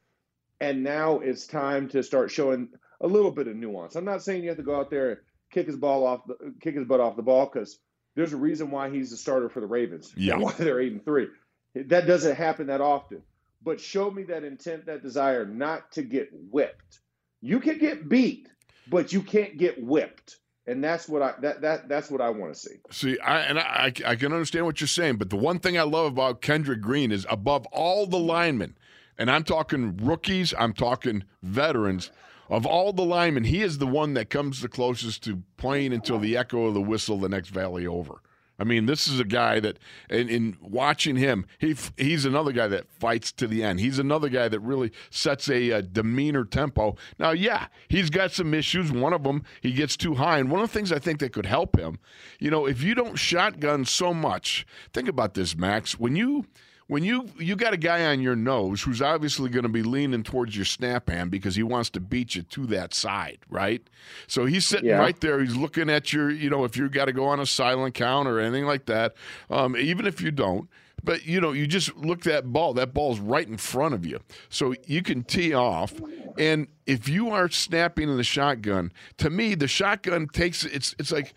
[0.60, 2.68] and now it's time to start showing
[3.00, 3.94] a little bit of nuance.
[3.94, 5.18] I'm not saying you have to go out there and
[5.52, 7.78] kick his ball off, the, kick his butt off the ball, because
[8.16, 10.12] there's a reason why he's the starter for the Ravens.
[10.16, 11.28] Yeah, why they're eight and three.
[11.74, 13.22] That doesn't happen that often.
[13.62, 17.00] But show me that intent, that desire not to get whipped.
[17.42, 18.48] You can get beat
[18.88, 20.36] but you can't get whipped.
[20.68, 22.74] And that's what I that that that's what I want to see.
[22.90, 25.82] See, I and I I can understand what you're saying, but the one thing I
[25.82, 28.76] love about Kendrick Green is above all the linemen,
[29.16, 32.10] and I'm talking rookies, I'm talking veterans.
[32.48, 36.20] Of all the linemen, he is the one that comes the closest to playing until
[36.20, 38.20] the echo of the whistle the next valley over.
[38.58, 42.68] I mean, this is a guy that, in, in, watching him, he he's another guy
[42.68, 43.80] that fights to the end.
[43.80, 46.96] He's another guy that really sets a, a, demeanor tempo.
[47.18, 48.90] Now, yeah, he's got some issues.
[48.90, 50.38] One of them, he gets too high.
[50.38, 51.98] And one of the things I think that could help him,
[52.38, 55.98] you know, if you don't shotgun so much, think about this, Max.
[55.98, 56.46] When you
[56.88, 60.22] when you you got a guy on your nose who's obviously going to be leaning
[60.22, 63.82] towards your snap hand because he wants to beat you to that side, right?
[64.26, 64.98] So he's sitting yeah.
[64.98, 65.40] right there.
[65.40, 68.28] He's looking at your, you know, if you've got to go on a silent count
[68.28, 69.14] or anything like that.
[69.50, 70.68] Um, even if you don't,
[71.02, 72.74] but you know, you just look that ball.
[72.74, 75.94] That ball's right in front of you, so you can tee off.
[76.38, 81.12] And if you are snapping in the shotgun, to me, the shotgun takes it's it's
[81.12, 81.34] like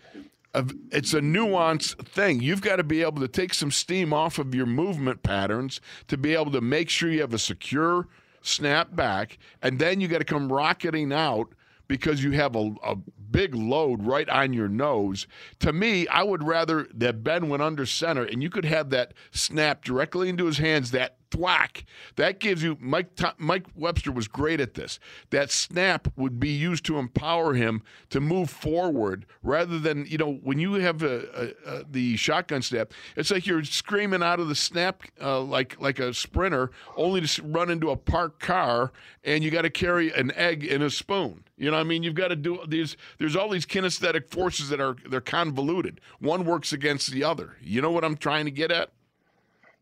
[0.54, 2.40] it's a nuanced thing.
[2.40, 6.16] You've got to be able to take some steam off of your movement patterns to
[6.16, 8.08] be able to make sure you have a secure
[8.42, 11.52] snap back, and then you got to come rocketing out
[11.88, 12.96] because you have a, a,
[13.30, 15.28] big load right on your nose.
[15.60, 19.14] To me, I would rather that Ben went under center and you could have that
[19.30, 21.84] snap directly into his hands, that thwack.
[22.16, 24.98] That gives you Mike Mike Webster was great at this.
[25.30, 30.34] That snap would be used to empower him to move forward rather than you know
[30.42, 32.92] when you have a, a, a, the shotgun snap.
[33.16, 37.42] It's like you're screaming out of the snap uh, like like a sprinter, only to
[37.42, 38.92] run into a parked car,
[39.24, 41.44] and you got to carry an egg in a spoon.
[41.56, 42.96] You know, what I mean, you've got to do these.
[43.18, 46.00] There's all these kinesthetic forces that are they're convoluted.
[46.18, 47.56] One works against the other.
[47.60, 48.90] You know what I'm trying to get at?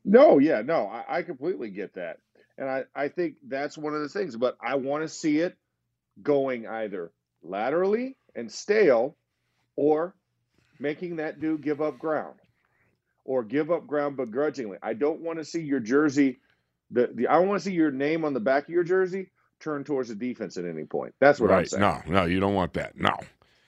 [0.08, 2.18] No, yeah, no, I, I completely get that.
[2.56, 5.56] And I, I think that's one of the things, but I want to see it
[6.22, 9.16] going either laterally and stale
[9.76, 10.14] or
[10.80, 12.36] making that dude give up ground
[13.24, 14.78] or give up ground begrudgingly.
[14.82, 16.38] I don't want to see your jersey,
[16.90, 19.84] the, the I want to see your name on the back of your jersey turn
[19.84, 21.14] towards the defense at any point.
[21.20, 21.60] That's what right.
[21.60, 21.80] I'm saying.
[21.82, 22.96] No, no, you don't want that.
[22.96, 23.14] No.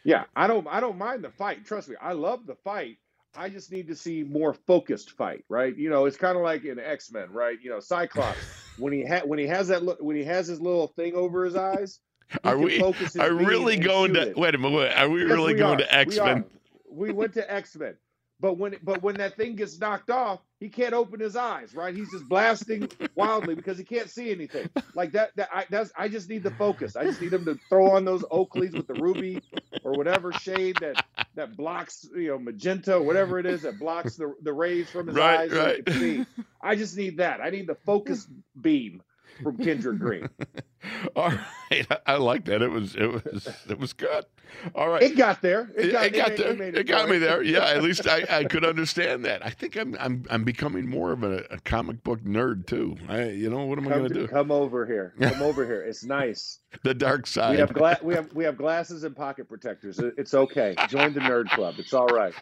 [0.05, 1.67] Yeah, I don't I don't mind the fight.
[1.67, 2.97] Trust me, I love the fight.
[3.37, 5.77] I just need to see more focused fight, right?
[5.77, 7.57] You know, it's kind of like in X Men, right?
[7.63, 8.39] You know, Cyclops
[8.79, 11.45] when he had when he has that look when he has his little thing over
[11.45, 12.01] his eyes.
[12.45, 14.97] Are we are really going to wait a minute?
[14.97, 15.85] Are we yes, really we going are.
[15.85, 16.45] to X Men?
[16.89, 17.97] We, we went to X Men.
[18.41, 21.95] But when but when that thing gets knocked off, he can't open his eyes, right?
[21.95, 24.71] He's just blasting wildly because he can't see anything.
[24.95, 25.37] Like that.
[25.37, 26.97] That I that's I just need the focus.
[26.97, 29.43] I just need him to throw on those Oakleys with the ruby
[29.85, 34.35] or whatever shade that that blocks you know magenta whatever it is that blocks the
[34.43, 35.51] the rays from his right, eyes.
[35.53, 35.83] Right.
[35.89, 36.27] So
[36.61, 37.41] I just need that.
[37.41, 38.27] I need the focus
[38.61, 39.03] beam
[39.43, 40.29] from Kendrick Green.
[41.17, 42.63] All right, I, like that.
[42.63, 44.25] It was it was it was good.
[44.75, 45.71] All right, it got there.
[45.77, 46.63] It got, it, it got there.
[46.63, 47.43] It, it got me there.
[47.43, 49.45] Yeah, at least I, I could understand that.
[49.45, 52.97] I think I'm I'm I'm becoming more of a, a comic book nerd too.
[53.09, 54.29] I you know what am come I going to do?
[54.29, 55.15] Come over here.
[55.21, 55.83] Come over here.
[55.83, 56.61] It's nice.
[56.83, 57.53] the dark side.
[57.53, 59.99] We have gla- we have we have glasses and pocket protectors.
[59.99, 60.75] It's okay.
[60.89, 61.75] Join the nerd club.
[61.79, 62.35] It's all right.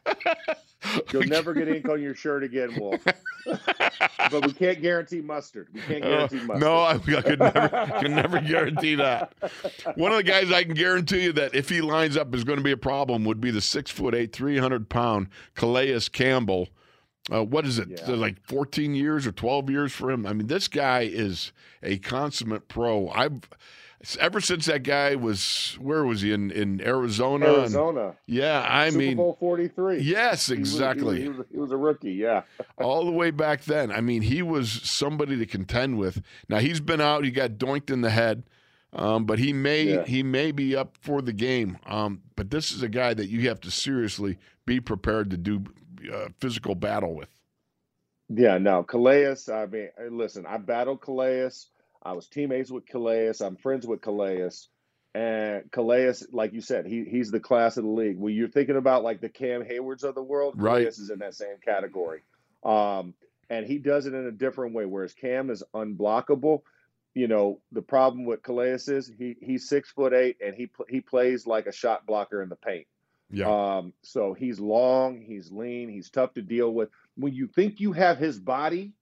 [1.13, 3.05] You'll never get ink on your shirt again, Wolf.
[3.45, 5.69] but we can't guarantee mustard.
[5.73, 6.61] We can't guarantee uh, mustard.
[6.61, 7.69] No, I, I could never,
[8.01, 9.33] can never guarantee that.
[9.97, 12.59] One of the guys I can guarantee you that if he lines up is going
[12.59, 16.69] to be a problem would be the six foot eight, three hundred pound Calais Campbell.
[17.31, 17.89] Uh, what is it?
[17.91, 18.15] Yeah.
[18.15, 20.25] Like 14 years or 12 years for him?
[20.25, 23.11] I mean, this guy is a consummate pro.
[23.11, 23.43] I've
[24.21, 27.47] ever since that guy was where was he in in Arizona?
[27.47, 28.07] Arizona.
[28.07, 30.01] And, yeah, I Super mean Bowl forty three.
[30.01, 31.23] Yes, exactly.
[31.23, 32.13] He was, he, was, he was, a rookie.
[32.13, 32.43] Yeah.
[32.77, 33.91] All the way back then.
[33.91, 36.23] I mean, he was somebody to contend with.
[36.49, 37.25] Now he's been out.
[37.25, 38.45] He got doinked in the head.
[38.93, 40.05] Um, but he may yeah.
[40.05, 41.79] he may be up for the game.
[41.87, 45.65] Um, but this is a guy that you have to seriously be prepared to do
[46.13, 47.29] uh, physical battle with.
[48.31, 49.37] Yeah, no, Calais.
[49.53, 51.51] I mean, listen, I battled Calais.
[52.03, 53.35] I was teammates with Calais.
[53.41, 54.51] I'm friends with Calais.
[55.15, 58.19] And Calais, like you said, he he's the class of the league.
[58.19, 60.81] When you're thinking about like the Cam Heywards of the world, right.
[60.81, 62.21] Calais is in that same category.
[62.63, 63.15] Um,
[63.51, 66.63] and he does it in a different way, whereas Cam is unblockable.
[67.15, 71.01] You know, the problem with Calais is he he's six foot eight and he he
[71.01, 72.87] plays like a shot blocker in the paint.
[73.31, 73.79] Yeah.
[73.79, 76.91] Um, so he's long, he's lean, he's tough to deal with.
[77.17, 78.93] When you think you have his body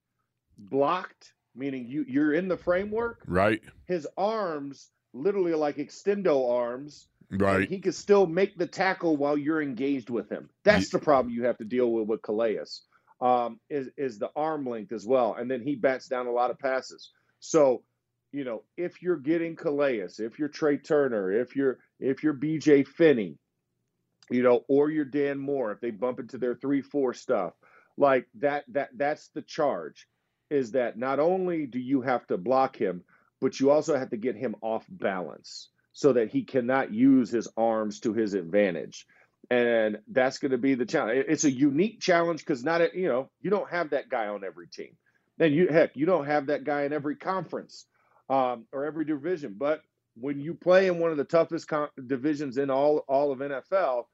[0.57, 3.23] blocked, meaning you you're in the framework.
[3.27, 3.62] Right.
[3.87, 7.09] His arms literally like extendo arms.
[7.31, 7.69] Right.
[7.69, 10.49] He can still make the tackle while you're engaged with him.
[10.64, 12.61] That's the problem you have to deal with with Calais.
[13.21, 16.51] Um, is is the arm length as well, and then he bats down a lot
[16.51, 17.11] of passes.
[17.40, 17.83] So,
[18.31, 22.87] you know, if you're getting Calais, if you're Trai Turner, if you're if you're BJ
[22.87, 23.38] Finney,
[24.31, 27.55] you know, or you're Dan Moore, if they bump into their three four stuff,
[27.97, 30.07] like that that that's the charge
[30.51, 33.03] is that not only do you have to block him,
[33.41, 37.49] but you also have to get him off balance so that he cannot use his
[37.57, 39.07] arms to his advantage.
[39.51, 41.25] And that's going to be the challenge.
[41.29, 44.45] It's a unique challenge because not, a, you know, you don't have that guy on
[44.45, 44.97] every team.
[45.39, 47.87] And you, heck, you don't have that guy in every conference
[48.29, 49.55] um, or every division.
[49.57, 49.83] But
[50.17, 54.05] when you play in one of the toughest con- divisions in all all of NFL,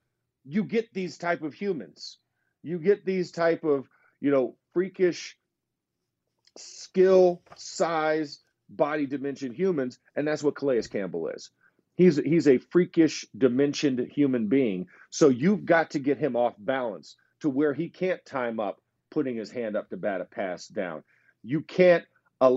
[0.45, 2.17] you get these type of humans.
[2.61, 3.87] You get these type of
[4.19, 5.37] you know freakish
[6.57, 8.39] skill, size,
[8.69, 11.49] body dimension humans, and that's what Calais Campbell is.
[11.95, 14.87] He's he's a freakish dimensioned human being.
[15.11, 18.79] So you've got to get him off balance to where he can't time up
[19.11, 21.03] putting his hand up to bat a pass down.
[21.43, 22.03] You can't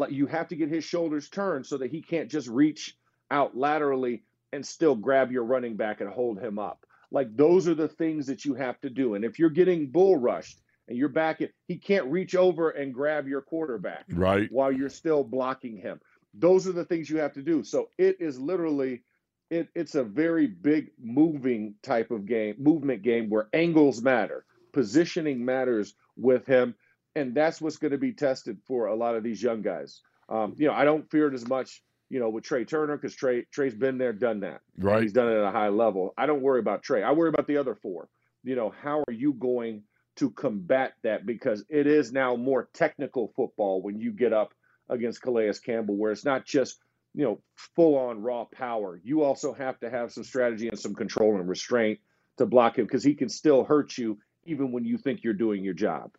[0.09, 2.97] you have to get his shoulders turned so that he can't just reach
[3.31, 6.87] out laterally and still grab your running back and hold him up.
[7.11, 9.15] Like those are the things that you have to do.
[9.15, 12.95] And if you're getting bull rushed, and you're back at he can't reach over and
[12.95, 14.51] grab your quarterback right.
[14.51, 16.01] while you're still blocking him.
[16.35, 17.65] Those are the things you have to do.
[17.65, 19.03] So it is literally
[19.51, 25.45] it, it's a very big moving type of game movement game where angles matter positioning
[25.45, 26.75] matters with him
[27.15, 30.03] and that's what's going to be tested for a lot of these young guys.
[30.29, 33.17] Um, you know i don't fear it as much you know with Trai turner because
[33.17, 34.61] Trai Trai's been there done that.
[34.77, 35.03] Right.
[35.03, 36.13] He's done it at a high level.
[36.19, 37.05] I don't worry about Trai.
[37.05, 38.09] i worry about the other four.
[38.43, 39.85] You know how are you going
[40.17, 44.55] to combat that because it is now more technical football when you get up
[44.89, 46.79] against Calais Campbell, where it's not just
[47.15, 49.01] you know full on raw power.
[49.05, 51.99] You also have to have some strategy and some control and restraint
[52.39, 55.65] to block him because he can still hurt you even when you think you're doing
[55.65, 56.13] your job.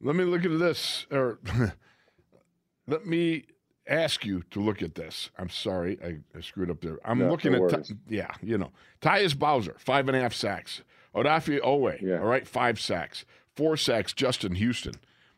[0.00, 1.40] Let me look at this, or
[2.86, 3.44] let me
[3.86, 5.30] ask you to look at this.
[5.36, 6.98] I'm sorry, I, I screwed up there.
[7.04, 8.70] I'm no, looking no at, yeah, you know,
[9.02, 10.82] Tyus Bowser, five and a half sacks.
[11.14, 12.20] Odafe Oweh, yeah.
[12.20, 13.24] all right, five sacks.
[13.56, 14.94] Four sacks, Justin Houston.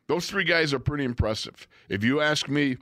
[0.07, 1.67] Those three guys are pretty impressive.
[1.89, 2.77] If you ask me,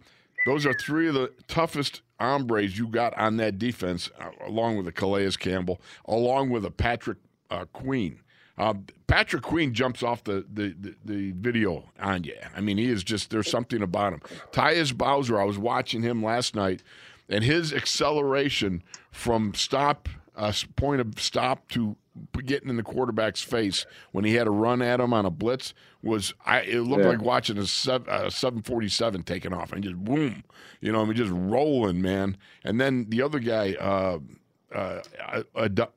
[0.46, 4.88] those are three of the toughest hombres you got on that defense, uh, along with
[4.88, 7.18] a Calais Campbell, along with a Patrick
[7.50, 8.20] uh, Queen.
[8.59, 8.74] Uh,
[9.07, 12.35] Patrick Queen jumps off the, the, the, the, video on you.
[12.55, 14.20] I mean, he is just, there's something about him.
[14.53, 16.83] Tyus Bowser, I was watching him last night,
[17.29, 21.96] and his acceleration from stop, uh, point of stop to
[22.44, 25.74] getting in the quarterback's face when he had a run at him on a blitz
[26.03, 27.11] was I it looked yeah.
[27.11, 30.42] like watching a, seven, a 747 taking off and just boom
[30.81, 34.18] you know I mean just rolling man and then the other guy uh
[34.74, 35.03] uh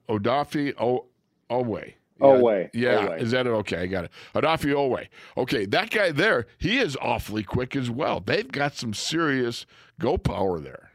[0.09, 1.05] Odafe o-
[1.49, 2.69] Oweh Oweh.
[2.73, 3.49] Yeah, is that it?
[3.49, 4.11] Okay, I got it.
[4.33, 5.07] Odafe Oweh.
[5.35, 8.21] Okay, that guy there, he is awfully quick as well.
[8.21, 9.65] They've got some serious
[9.99, 10.92] go power there.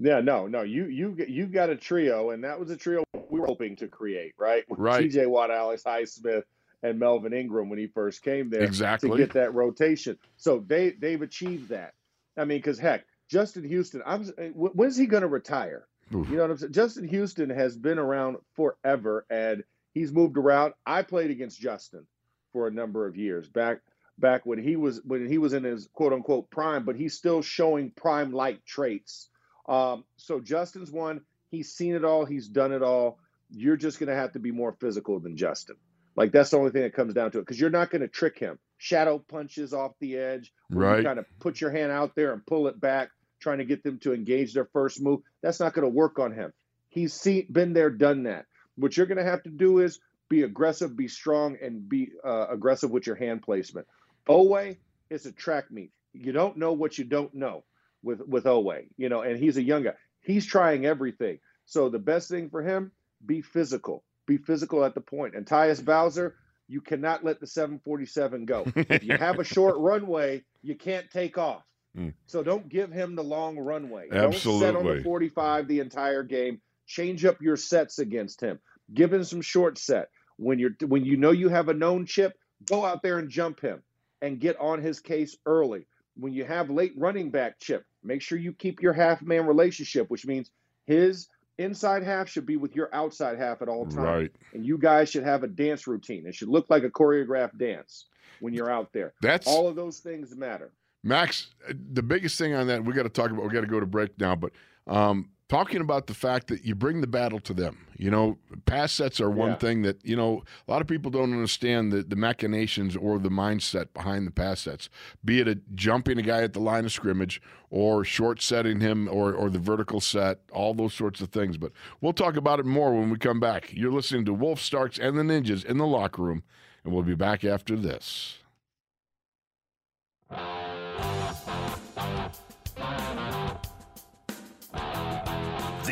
[0.00, 0.62] Yeah, no, no.
[0.62, 3.86] You you you got a trio, and that was a trio we were hoping to
[3.86, 4.64] create, right?
[4.68, 5.02] With right.
[5.02, 5.26] T.J.
[5.26, 6.44] Watt, Alex Highsmith,
[6.82, 10.18] and Melvin Ingram when he first came there, exactly to get that rotation.
[10.38, 11.92] So they they've achieved that.
[12.36, 15.86] I mean, because heck, Justin Houston, I'm eh, when's he going to retire?
[16.14, 16.28] Oof.
[16.30, 16.72] You know what I'm saying?
[16.72, 20.72] Justin Houston has been around forever, and he's moved around.
[20.86, 22.06] I played against Justin
[22.52, 23.80] for a number of years back
[24.18, 27.42] back when he was when he was in his quote unquote prime, but he's still
[27.42, 29.28] showing prime like traits
[29.70, 31.22] um, so Justin's one.
[31.50, 32.24] He's seen it all.
[32.24, 33.18] He's done it all.
[33.50, 35.76] You're just going to have to be more physical than Justin.
[36.16, 38.08] Like that's the only thing that comes down to it because you're not going to
[38.08, 38.58] trick him.
[38.78, 40.52] Shadow punches off the edge.
[40.70, 40.98] Right.
[40.98, 43.84] You kind of put your hand out there and pull it back, trying to get
[43.84, 45.20] them to engage their first move.
[45.40, 46.52] That's not going to work on him.
[46.88, 48.46] He's seen, been there, done that.
[48.76, 52.46] What you're going to have to do is be aggressive, be strong, and be uh,
[52.48, 53.86] aggressive with your hand placement.
[54.28, 54.76] Oweh
[55.10, 55.92] is a track meet.
[56.12, 57.62] You don't know what you don't know
[58.02, 59.94] with with Oweh, you know, and he's a young guy.
[60.20, 61.38] He's trying everything.
[61.66, 62.92] So the best thing for him,
[63.24, 64.04] be physical.
[64.26, 65.34] Be physical at the point.
[65.34, 66.36] And Tyus Bowser,
[66.68, 68.64] you cannot let the 747 go.
[68.74, 71.62] if you have a short runway, you can't take off.
[71.96, 72.14] Mm.
[72.26, 74.08] So don't give him the long runway.
[74.12, 74.66] Absolutely.
[74.66, 76.60] Don't set on the 45 the entire game.
[76.86, 78.58] Change up your sets against him.
[78.92, 80.08] Give him some short set.
[80.36, 82.32] When you're when you know you have a known chip,
[82.64, 83.82] go out there and jump him
[84.22, 85.86] and get on his case early.
[86.16, 90.10] When you have late running back chip, Make sure you keep your half man relationship,
[90.10, 90.50] which means
[90.86, 93.96] his inside half should be with your outside half at all times.
[93.96, 94.32] Right.
[94.54, 96.26] And you guys should have a dance routine.
[96.26, 98.06] It should look like a choreographed dance
[98.40, 99.12] when you're out there.
[99.20, 100.72] That's all of those things matter.
[101.02, 101.48] Max,
[101.92, 103.86] the biggest thing on that, we got to talk about, we got to go to
[103.86, 104.52] break now, but
[104.86, 107.84] um, talking about the fact that you bring the battle to them.
[107.98, 109.56] You know, pass sets are one yeah.
[109.56, 113.30] thing that, you know, a lot of people don't understand the, the machinations or the
[113.30, 114.88] mindset behind the pass sets,
[115.24, 119.08] be it a jumping a guy at the line of scrimmage or short setting him
[119.08, 121.58] or, or the vertical set, all those sorts of things.
[121.58, 123.72] But we'll talk about it more when we come back.
[123.72, 126.44] You're listening to Wolf Starks and the Ninjas in the locker room,
[126.84, 128.38] and we'll be back after this.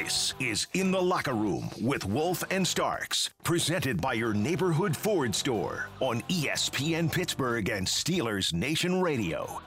[0.09, 5.35] This is In the Locker Room with Wolf and Starks, presented by your neighborhood Ford
[5.35, 9.61] store on ESPN Pittsburgh and Steelers Nation Radio.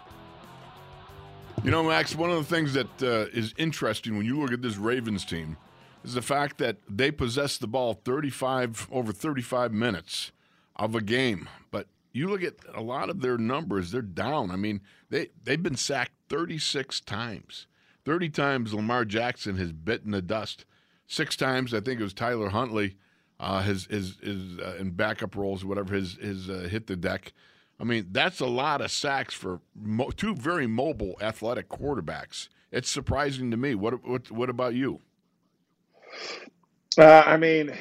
[1.63, 4.63] You know, Max, one of the things that uh, is interesting when you look at
[4.63, 5.57] this Ravens team
[6.03, 10.31] is the fact that they possess the ball 35 over 35 minutes
[10.75, 11.49] of a game.
[11.69, 14.49] But you look at a lot of their numbers, they're down.
[14.49, 17.67] I mean, they, they've been sacked 36 times.
[18.05, 20.65] 30 times Lamar Jackson has bitten the dust.
[21.07, 22.95] Six times, I think it was Tyler Huntley,
[23.39, 26.95] uh, his, his, his uh, in backup roles, or whatever, his, his uh, hit the
[26.95, 27.33] deck.
[27.79, 32.47] I mean, that's a lot of sacks for mo- two very mobile, athletic quarterbacks.
[32.71, 33.75] It's surprising to me.
[33.75, 34.99] What, what, what about you?
[36.97, 37.73] Uh, I mean,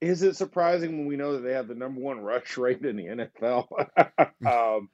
[0.00, 2.96] is it surprising when we know that they have the number one rush rate in
[2.96, 3.66] the NFL?
[4.46, 4.88] um,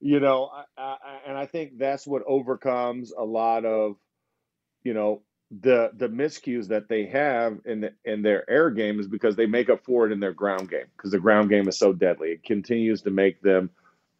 [0.00, 3.96] you know, I, I, and I think that's what overcomes a lot of,
[4.82, 9.08] you know, the the miscues that they have in the, in their air game is
[9.08, 11.76] because they make up for it in their ground game because the ground game is
[11.76, 12.30] so deadly.
[12.30, 13.70] It continues to make them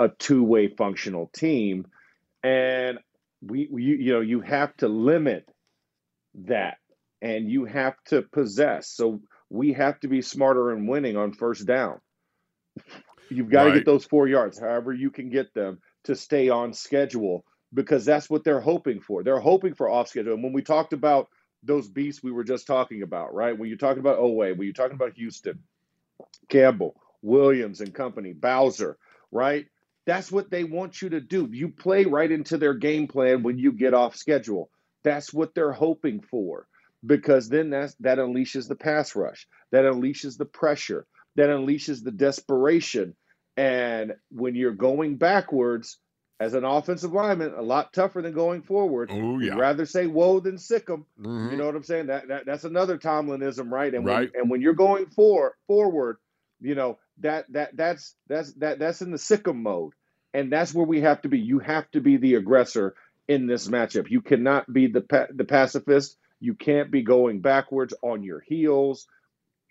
[0.01, 1.87] a two way functional team,
[2.43, 2.99] and
[3.41, 5.49] we, we you know you have to limit
[6.47, 6.79] that,
[7.23, 8.89] and you have to possess.
[8.89, 12.01] So we have to be smarter in winning on first down.
[13.31, 13.71] You've got right.
[13.73, 18.05] to get those four yards, however you can get them to stay on schedule, because
[18.05, 19.23] that's what they're hoping for.
[19.23, 20.35] They're hoping for off schedule.
[20.35, 21.29] And when we talked about
[21.63, 23.57] those beasts we were just talking about, right?
[23.57, 25.59] When you're talking about Oweh, when you're talking about Houston,
[26.49, 28.97] Campbell, Williams and company, Bowser,
[29.31, 29.67] right?
[30.07, 31.49] That's what they want you to do.
[31.53, 34.71] You play right into their game plan when you get off schedule.
[35.03, 36.67] That's what they're hoping for
[37.05, 41.07] because then that's, that unleashes the pass rush, that unleashes the pressure,
[41.37, 43.15] that unleashes the desperation.
[43.61, 45.99] And when you're going backwards
[46.41, 49.11] as an offensive lineman, a lot tougher than going forward.
[49.13, 49.53] Oh yeah.
[49.53, 51.07] You'd rather say whoa than sick 'em.
[51.21, 51.51] Mm-hmm.
[51.53, 52.07] You know what I'm saying?
[52.09, 53.95] That, that that's another Tomlinism, right?
[53.95, 54.31] And right.
[54.33, 56.19] When, and when you're going for forward,
[56.61, 59.93] You know that that that's that's that that's in the sickum mode,
[60.35, 61.39] and that's where we have to be.
[61.39, 62.95] You have to be the aggressor
[63.29, 64.11] in this matchup.
[64.11, 66.17] You cannot be the pa- the pacifist.
[66.41, 69.07] You can't be going backwards on your heels,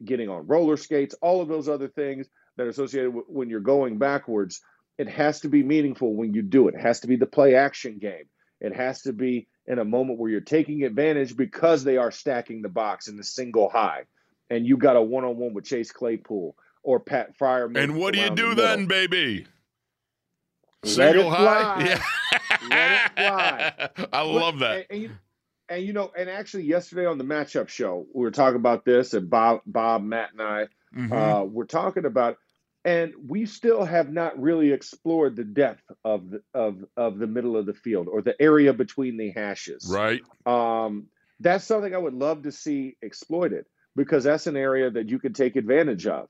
[0.03, 2.27] getting on roller skates, all of those other things
[2.60, 4.60] that are associated with when you're going backwards.
[4.97, 6.76] It has to be meaningful when you do it.
[6.76, 8.26] It has to be the play action game.
[8.60, 12.62] It has to be in a moment where you're taking advantage because they are stacking
[12.62, 14.03] the box in the single high,
[14.49, 16.53] and you got a one on one with Chase Claypool
[16.84, 17.72] or Pat Fryer.
[17.74, 19.47] And what do you do the then, baby?
[20.84, 21.76] Single high?
[21.76, 21.86] fly.
[21.86, 22.01] Yeah.
[22.70, 24.07] Let it fly.
[24.12, 24.76] I love that.
[24.76, 25.10] And, and you,
[25.70, 29.14] and you know, and actually, yesterday on the matchup show, we were talking about this,
[29.14, 31.12] and Bob, Bob, Matt, and I Mhm.
[31.41, 32.38] uh, were talking about,
[32.86, 37.57] and we still have not really explored the depth of the of of the middle
[37.57, 39.89] of the field or the area between the hashes.
[39.91, 40.21] right.
[40.45, 41.07] Um,
[41.39, 43.65] that's something I would love to see exploited
[43.95, 46.27] because that's an area that you could take advantage of.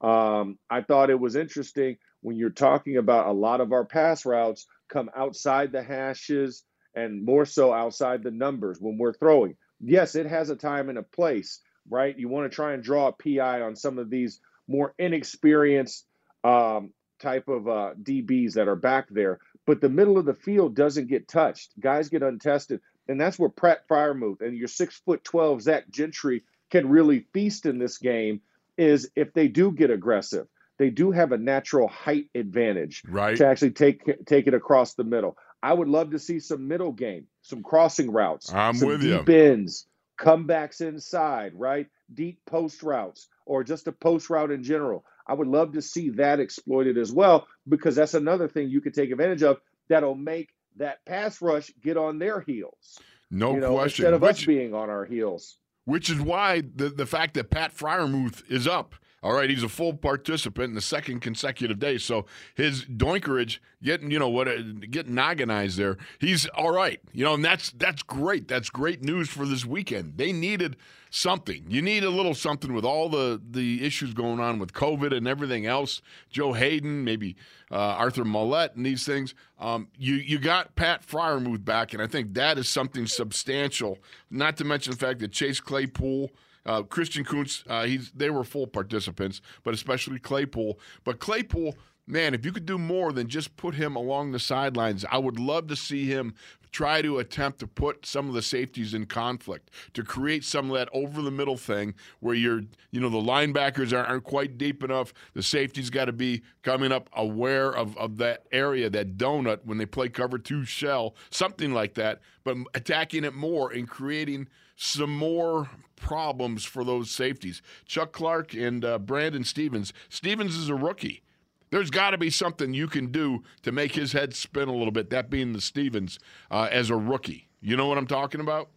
[0.00, 4.24] Um, I thought it was interesting when you're talking about a lot of our pass
[4.24, 6.62] routes come outside the hashes
[6.94, 9.56] and more so outside the numbers when we're throwing.
[9.80, 12.18] Yes, it has a time and a place, right?
[12.18, 14.40] You want to try and draw a PI on some of these
[14.70, 16.06] more inexperienced
[16.44, 20.74] um, type of uh, DBs that are back there, but the middle of the field
[20.74, 21.78] doesn't get touched.
[21.78, 26.44] Guys get untested, and that's where Pat Freiermuth and your six foot twelve Zach Gentry
[26.70, 28.40] can really feast in this game.
[28.78, 30.46] Is if they do get aggressive,
[30.78, 33.36] they do have a natural height advantage Right.
[33.36, 35.36] to actually take take it across the middle.
[35.62, 39.18] I would love to see some middle game, some crossing routes, I'm some with you.
[39.18, 39.86] deep ends,
[40.18, 41.86] comebacks inside, right?
[42.14, 45.04] Deep post routes, or just a post route in general.
[45.26, 48.94] I would love to see that exploited as well because that's another thing you could
[48.94, 53.00] take advantage of that'll make that pass rush get on their heels.
[53.28, 54.04] No you know, question.
[54.04, 55.56] instead of us Which, being on our heels.
[55.84, 58.94] which is why the, the fact that Pat Freiermuth is up.
[59.22, 61.98] All right, he's a full participant in the second consecutive day.
[61.98, 65.98] So his doinkerage getting, you know, what uh, getting nogginized there.
[66.18, 67.00] He's all right.
[67.12, 68.48] You know, and that's that's great.
[68.48, 70.16] That's great news for this weekend.
[70.16, 70.76] They needed
[71.10, 71.66] something.
[71.68, 75.28] You need a little something with all the the issues going on with COVID and
[75.28, 76.00] everything else.
[76.30, 77.36] Joe Haden, maybe
[77.70, 79.34] uh, Arthur Maulet, and these things.
[79.58, 83.98] Um, you you got Pat Freiermuth back, and I think that is something substantial.
[84.30, 86.30] Not to mention the fact that Chase Claypool.
[86.70, 90.78] Uh, Christian Kuntz, uh, he's they were full participants, but especially Claypool.
[91.02, 91.74] But Claypool,
[92.06, 95.40] man, if you could do more than just put him along the sidelines, I would
[95.40, 96.32] love to see him
[96.70, 100.76] try to attempt to put some of the safeties in conflict to create some of
[100.76, 102.62] that over the middle thing where you're,
[102.92, 105.12] you know, the linebackers aren't, quite deep enough.
[105.34, 109.78] The safeties got to be coming up aware of, of that area, that donut when
[109.78, 114.46] they play cover two shell, something like that, but attacking it more and creating
[114.80, 117.60] some more problems for those safeties.
[117.84, 119.92] Chuck Clark and uh, Brandon Stephens.
[120.08, 121.22] Stephens is a rookie.
[121.70, 124.90] There's got to be something you can do to make his head spin a little
[124.90, 125.10] bit.
[125.10, 126.18] That being the Stephens
[126.50, 127.48] uh, as a rookie.
[127.60, 128.70] You know what I'm talking about?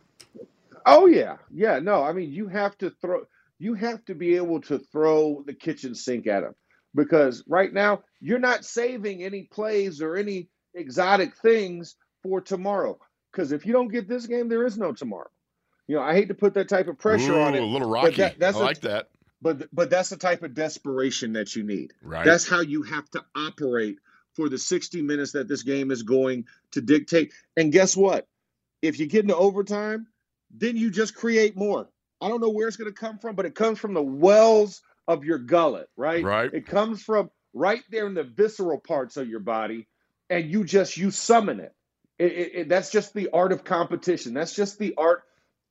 [0.86, 1.80] Oh yeah, yeah.
[1.80, 3.22] No, I mean you have to throw.
[3.58, 6.54] You have to be able to throw the kitchen sink at him
[6.94, 13.00] because right now you're not saving any plays or any exotic things for tomorrow.
[13.32, 15.30] Because if you don't get this game, there is no tomorrow.
[15.88, 17.90] You know, I hate to put that type of pressure Ooh, on it, A little
[17.90, 18.16] rocky.
[18.18, 19.10] that- that's I a- like that.
[19.42, 21.94] but but that's the type of desperation that you need.
[22.02, 22.26] Right.
[22.26, 23.98] That's how you have to operate
[24.36, 27.34] for the 60 minutes that this game is going to dictate.
[27.58, 28.28] And guess what?
[28.82, 30.08] If you get into overtime,
[30.50, 31.88] then you just create more.
[32.22, 34.82] I don't know where it's going to come from, but it comes from the wells
[35.08, 36.24] of your gullet, right?
[36.24, 36.54] Right.
[36.54, 39.88] It comes from right there in the visceral parts of your body,
[40.30, 41.74] and you just you summon it.
[42.18, 42.70] It, it, it.
[42.70, 44.34] That's just the art of competition.
[44.34, 45.24] That's just the art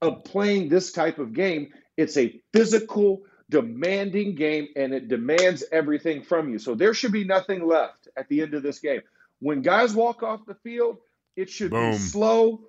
[0.03, 1.72] of playing this type of game.
[1.96, 6.59] It's a physical, demanding game, and it demands everything from you.
[6.59, 9.00] So there should be nothing left at the end of this game.
[9.40, 10.98] When guys walk off the field,
[11.36, 11.92] it should Boom.
[11.92, 12.61] be slow,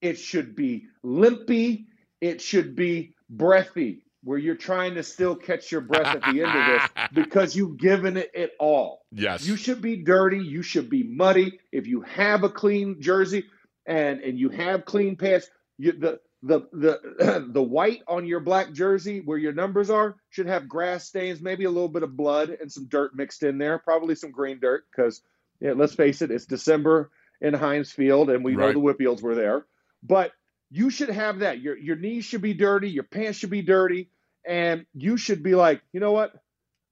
[0.00, 1.86] it should be limpy,
[2.20, 6.58] it should be breathy, where you're trying to still catch your breath at the end
[6.58, 9.02] of this because you've given it, it all.
[9.10, 9.46] yes.
[9.46, 10.38] You should be dirty.
[10.38, 11.58] You should be muddy.
[11.72, 13.44] If you have a clean jersey
[13.86, 18.72] and and you have clean pants, you, the the the the white on your black
[18.72, 22.50] jersey where your numbers are should have grass stains, maybe a little bit of blood
[22.60, 25.22] and some dirt mixed in there, probably some green dirt because
[25.60, 29.34] yeah, let's face it, it's December in Heinz Field and we know the Whipfields were
[29.34, 29.66] there.
[30.02, 30.32] But
[30.70, 31.60] you should have that.
[31.60, 34.10] Your your knees should be dirty, your pants should be dirty,
[34.44, 36.34] and you should be like, you know what?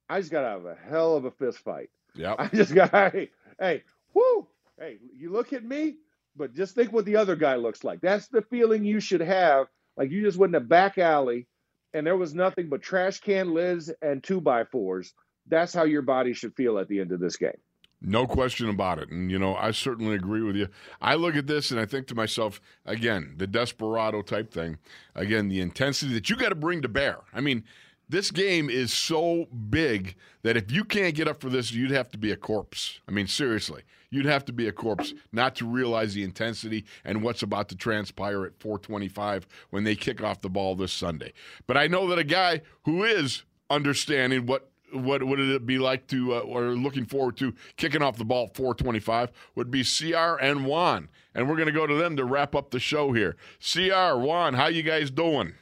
[0.09, 1.91] I just got out of a hell of a fist fight.
[2.15, 2.37] Yep.
[2.39, 3.83] I just got hey, hey,
[4.15, 4.47] whoo,
[4.79, 5.97] hey, you look at me,
[6.37, 8.01] but just think what the other guy looks like.
[8.01, 9.67] That's the feeling you should have.
[9.97, 11.47] Like you just went in a back alley
[11.93, 15.13] and there was nothing but trash can lids and two by fours.
[15.47, 17.59] that's how your body should feel at the end of this game.
[18.03, 19.11] No question about it.
[19.11, 20.69] And, you know, I certainly agree with you.
[21.03, 24.79] I look at this and I think to myself, again, the desperado type thing,
[25.15, 27.19] again, the intensity that you got to bring to bear.
[27.35, 27.65] I mean,
[28.11, 32.11] this game is so big that if you can't get up for this, you'd have
[32.11, 32.99] to be a corpse.
[33.09, 37.23] I mean, seriously, you'd have to be a corpse not to realize the intensity and
[37.23, 41.33] what's about to transpire at 425 when they kick off the ball this Sunday.
[41.69, 46.09] But I know that a guy who is understanding what what would it be like
[46.09, 50.67] to uh, or looking forward to kicking off the ball 425 would be CR and
[50.67, 51.09] Juan.
[51.33, 53.37] And we're going to go to them to wrap up the show here.
[53.61, 55.55] CR, Juan, how you guys doing?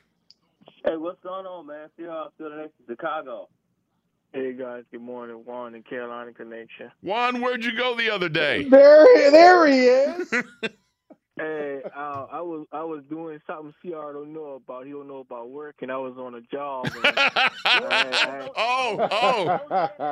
[0.89, 1.91] Hey, what's going on, man?
[1.99, 3.51] CR still next to Chicago.
[4.33, 5.37] Hey guys, good morning.
[5.45, 6.91] Juan in Carolina Connection.
[7.03, 8.65] Juan, where'd you go the other day?
[8.71, 10.33] There, there he is.
[11.39, 14.87] Hey, uh, I was I was doing something CR don't know about.
[14.87, 16.87] He don't know about work, and I was on a job.
[16.87, 19.09] And, I, oh,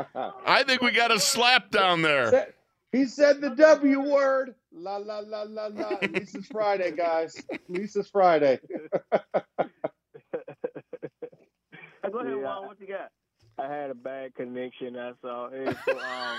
[0.07, 0.35] oh!
[0.47, 2.55] I think we got a slap down there.
[2.93, 4.55] He said the W word.
[4.73, 5.99] La la la la la.
[6.01, 7.43] At least it's Friday, guys.
[7.51, 8.61] At least it's Friday.
[12.13, 12.43] Go ahead, yeah.
[12.43, 12.67] Juan.
[12.67, 13.11] What you got?
[13.59, 14.95] I had a bad connection.
[14.95, 15.51] That's all.
[15.87, 16.37] So, um,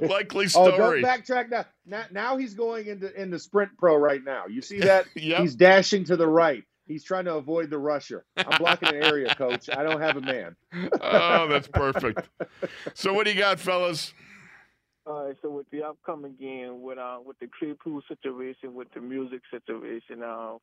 [0.08, 0.72] Likely story.
[0.72, 1.64] Oh, don't backtrack now.
[1.84, 2.04] now.
[2.12, 4.44] Now he's going into into Sprint Pro right now.
[4.46, 5.06] You see that?
[5.16, 5.40] yep.
[5.40, 6.62] He's dashing to the right.
[6.86, 8.24] He's trying to avoid the rusher.
[8.36, 9.68] I'm blocking an area, coach.
[9.68, 10.54] I don't have a man.
[11.00, 12.28] oh, that's perfect.
[12.94, 14.14] So what do you got, fellas?
[15.04, 19.00] All right, so with the upcoming game, with uh, with the Claypool situation, with the
[19.00, 20.58] music situation, uh,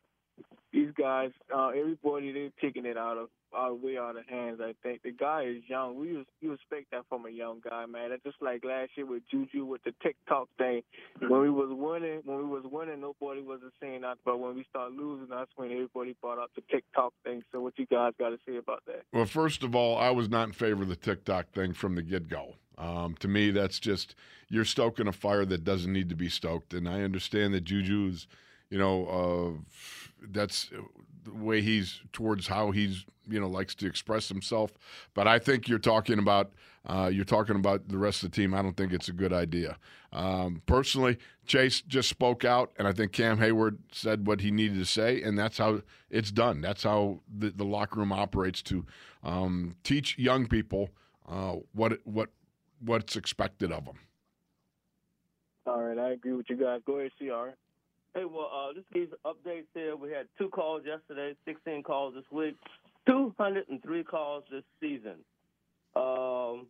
[0.73, 4.59] these guys, uh, everybody, they're taking it out of out way out of hands.
[4.59, 5.99] I think the guy is young.
[5.99, 8.09] We you expect that from a young guy, man.
[8.09, 10.81] That's just like last year with Juju with the TikTok thing.
[11.19, 14.17] When we was winning, when we was winning, nobody wasn't saying that.
[14.25, 17.43] But when we start losing, that's when everybody brought up the TikTok thing.
[17.51, 19.03] So what you guys got to say about that?
[19.13, 22.01] Well, first of all, I was not in favor of the TikTok thing from the
[22.01, 22.55] get go.
[22.79, 24.15] Um, to me, that's just
[24.49, 26.73] you're stoking a fire that doesn't need to be stoked.
[26.73, 28.27] And I understand that Juju's,
[28.71, 29.05] you know.
[29.05, 30.69] Uh, that's
[31.23, 34.71] the way he's towards how he's you know likes to express himself.
[35.13, 36.51] But I think you're talking about
[36.85, 38.53] uh, you're talking about the rest of the team.
[38.53, 39.77] I don't think it's a good idea.
[40.11, 44.77] Um, personally, Chase just spoke out, and I think Cam Heyward said what he needed
[44.77, 46.61] to say, and that's how it's done.
[46.61, 48.85] That's how the, the locker room operates to
[49.23, 50.89] um, teach young people
[51.27, 52.29] uh, what what
[52.79, 53.99] what's expected of them.
[55.65, 56.81] All right, I agree with you guys.
[56.85, 57.55] Go ahead, CR.
[58.15, 59.95] Hey, well, uh, this gives updates here.
[59.95, 62.55] We had two calls yesterday, 16 calls this week,
[63.07, 65.15] 203 calls this season.
[65.95, 66.67] Um,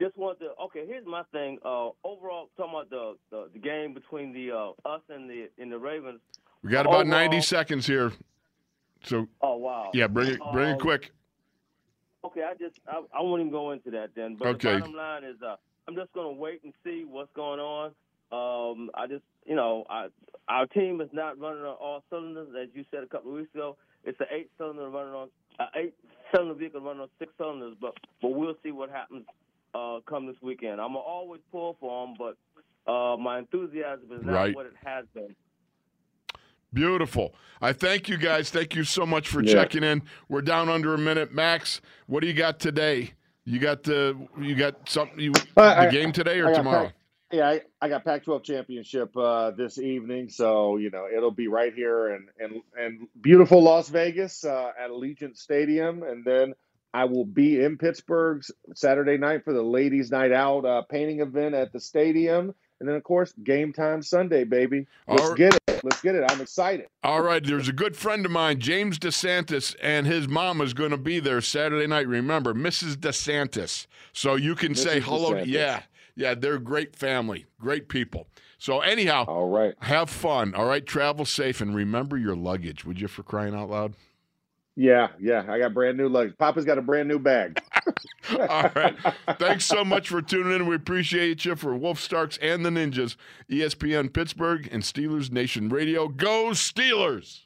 [0.00, 0.50] just want to.
[0.64, 1.58] Okay, here's my thing.
[1.64, 5.68] Uh, overall, talking about the, the, the game between the uh, us and the in
[5.68, 6.20] the Ravens.
[6.62, 8.12] We got about overall, 90 seconds here.
[9.04, 9.28] So.
[9.40, 9.90] Oh wow.
[9.94, 11.12] Yeah, bring it bring it um, quick.
[12.24, 14.36] Okay, I just I, I won't even go into that then.
[14.36, 14.74] But okay.
[14.74, 15.56] the bottom line is, uh,
[15.88, 17.92] I'm just going to wait and see what's going on.
[18.32, 20.06] Um, I just, you know, I,
[20.48, 23.54] our team is not running on all cylinders, as you said a couple of weeks
[23.54, 23.76] ago.
[24.04, 25.28] It's an eight-cylinder running on
[25.60, 29.24] uh, eight-cylinder vehicle running on six cylinders, but but we'll see what happens
[29.74, 30.80] uh, come this weekend.
[30.80, 34.54] I'm gonna always pull for them, but uh, my enthusiasm is not right.
[34.54, 35.36] what it has been.
[36.72, 37.34] Beautiful.
[37.60, 38.50] I thank you guys.
[38.50, 39.52] Thank you so much for yeah.
[39.52, 40.02] checking in.
[40.28, 41.82] We're down under a minute, Max.
[42.06, 43.12] What do you got today?
[43.44, 46.92] You got the you got something you uh, the game today or tomorrow?
[47.32, 51.72] Yeah, I, I got Pac-12 championship uh, this evening, so you know it'll be right
[51.74, 56.54] here and and and beautiful Las Vegas uh, at Allegiant Stadium, and then
[56.92, 58.42] I will be in Pittsburgh
[58.74, 62.96] Saturday night for the ladies' night out uh, painting event at the stadium, and then
[62.96, 64.86] of course game time Sunday, baby.
[65.08, 65.36] Let's right.
[65.36, 65.80] get it.
[65.82, 66.30] Let's get it.
[66.30, 66.86] I'm excited.
[67.02, 70.90] All right, there's a good friend of mine, James DeSantis, and his mom is going
[70.90, 72.06] to be there Saturday night.
[72.06, 72.96] Remember, Mrs.
[72.96, 74.78] DeSantis, so you can Mrs.
[74.78, 75.32] say hello.
[75.32, 75.46] DeSantis.
[75.46, 75.82] Yeah
[76.16, 78.26] yeah, they're a great family, great people.
[78.58, 80.54] So anyhow, all right, have fun.
[80.54, 82.84] All right, travel safe, and remember your luggage.
[82.84, 83.94] Would you, for crying out loud?
[84.74, 86.38] Yeah, yeah, I got brand new luggage.
[86.38, 87.60] Papa's got a brand new bag.
[88.48, 88.96] all right.
[89.38, 90.66] Thanks so much for tuning in.
[90.66, 93.16] We appreciate you for Wolf Starks and the Ninjas,
[93.50, 96.08] ESPN Pittsburgh, and Steelers Nation Radio.
[96.08, 97.42] Go Steelers!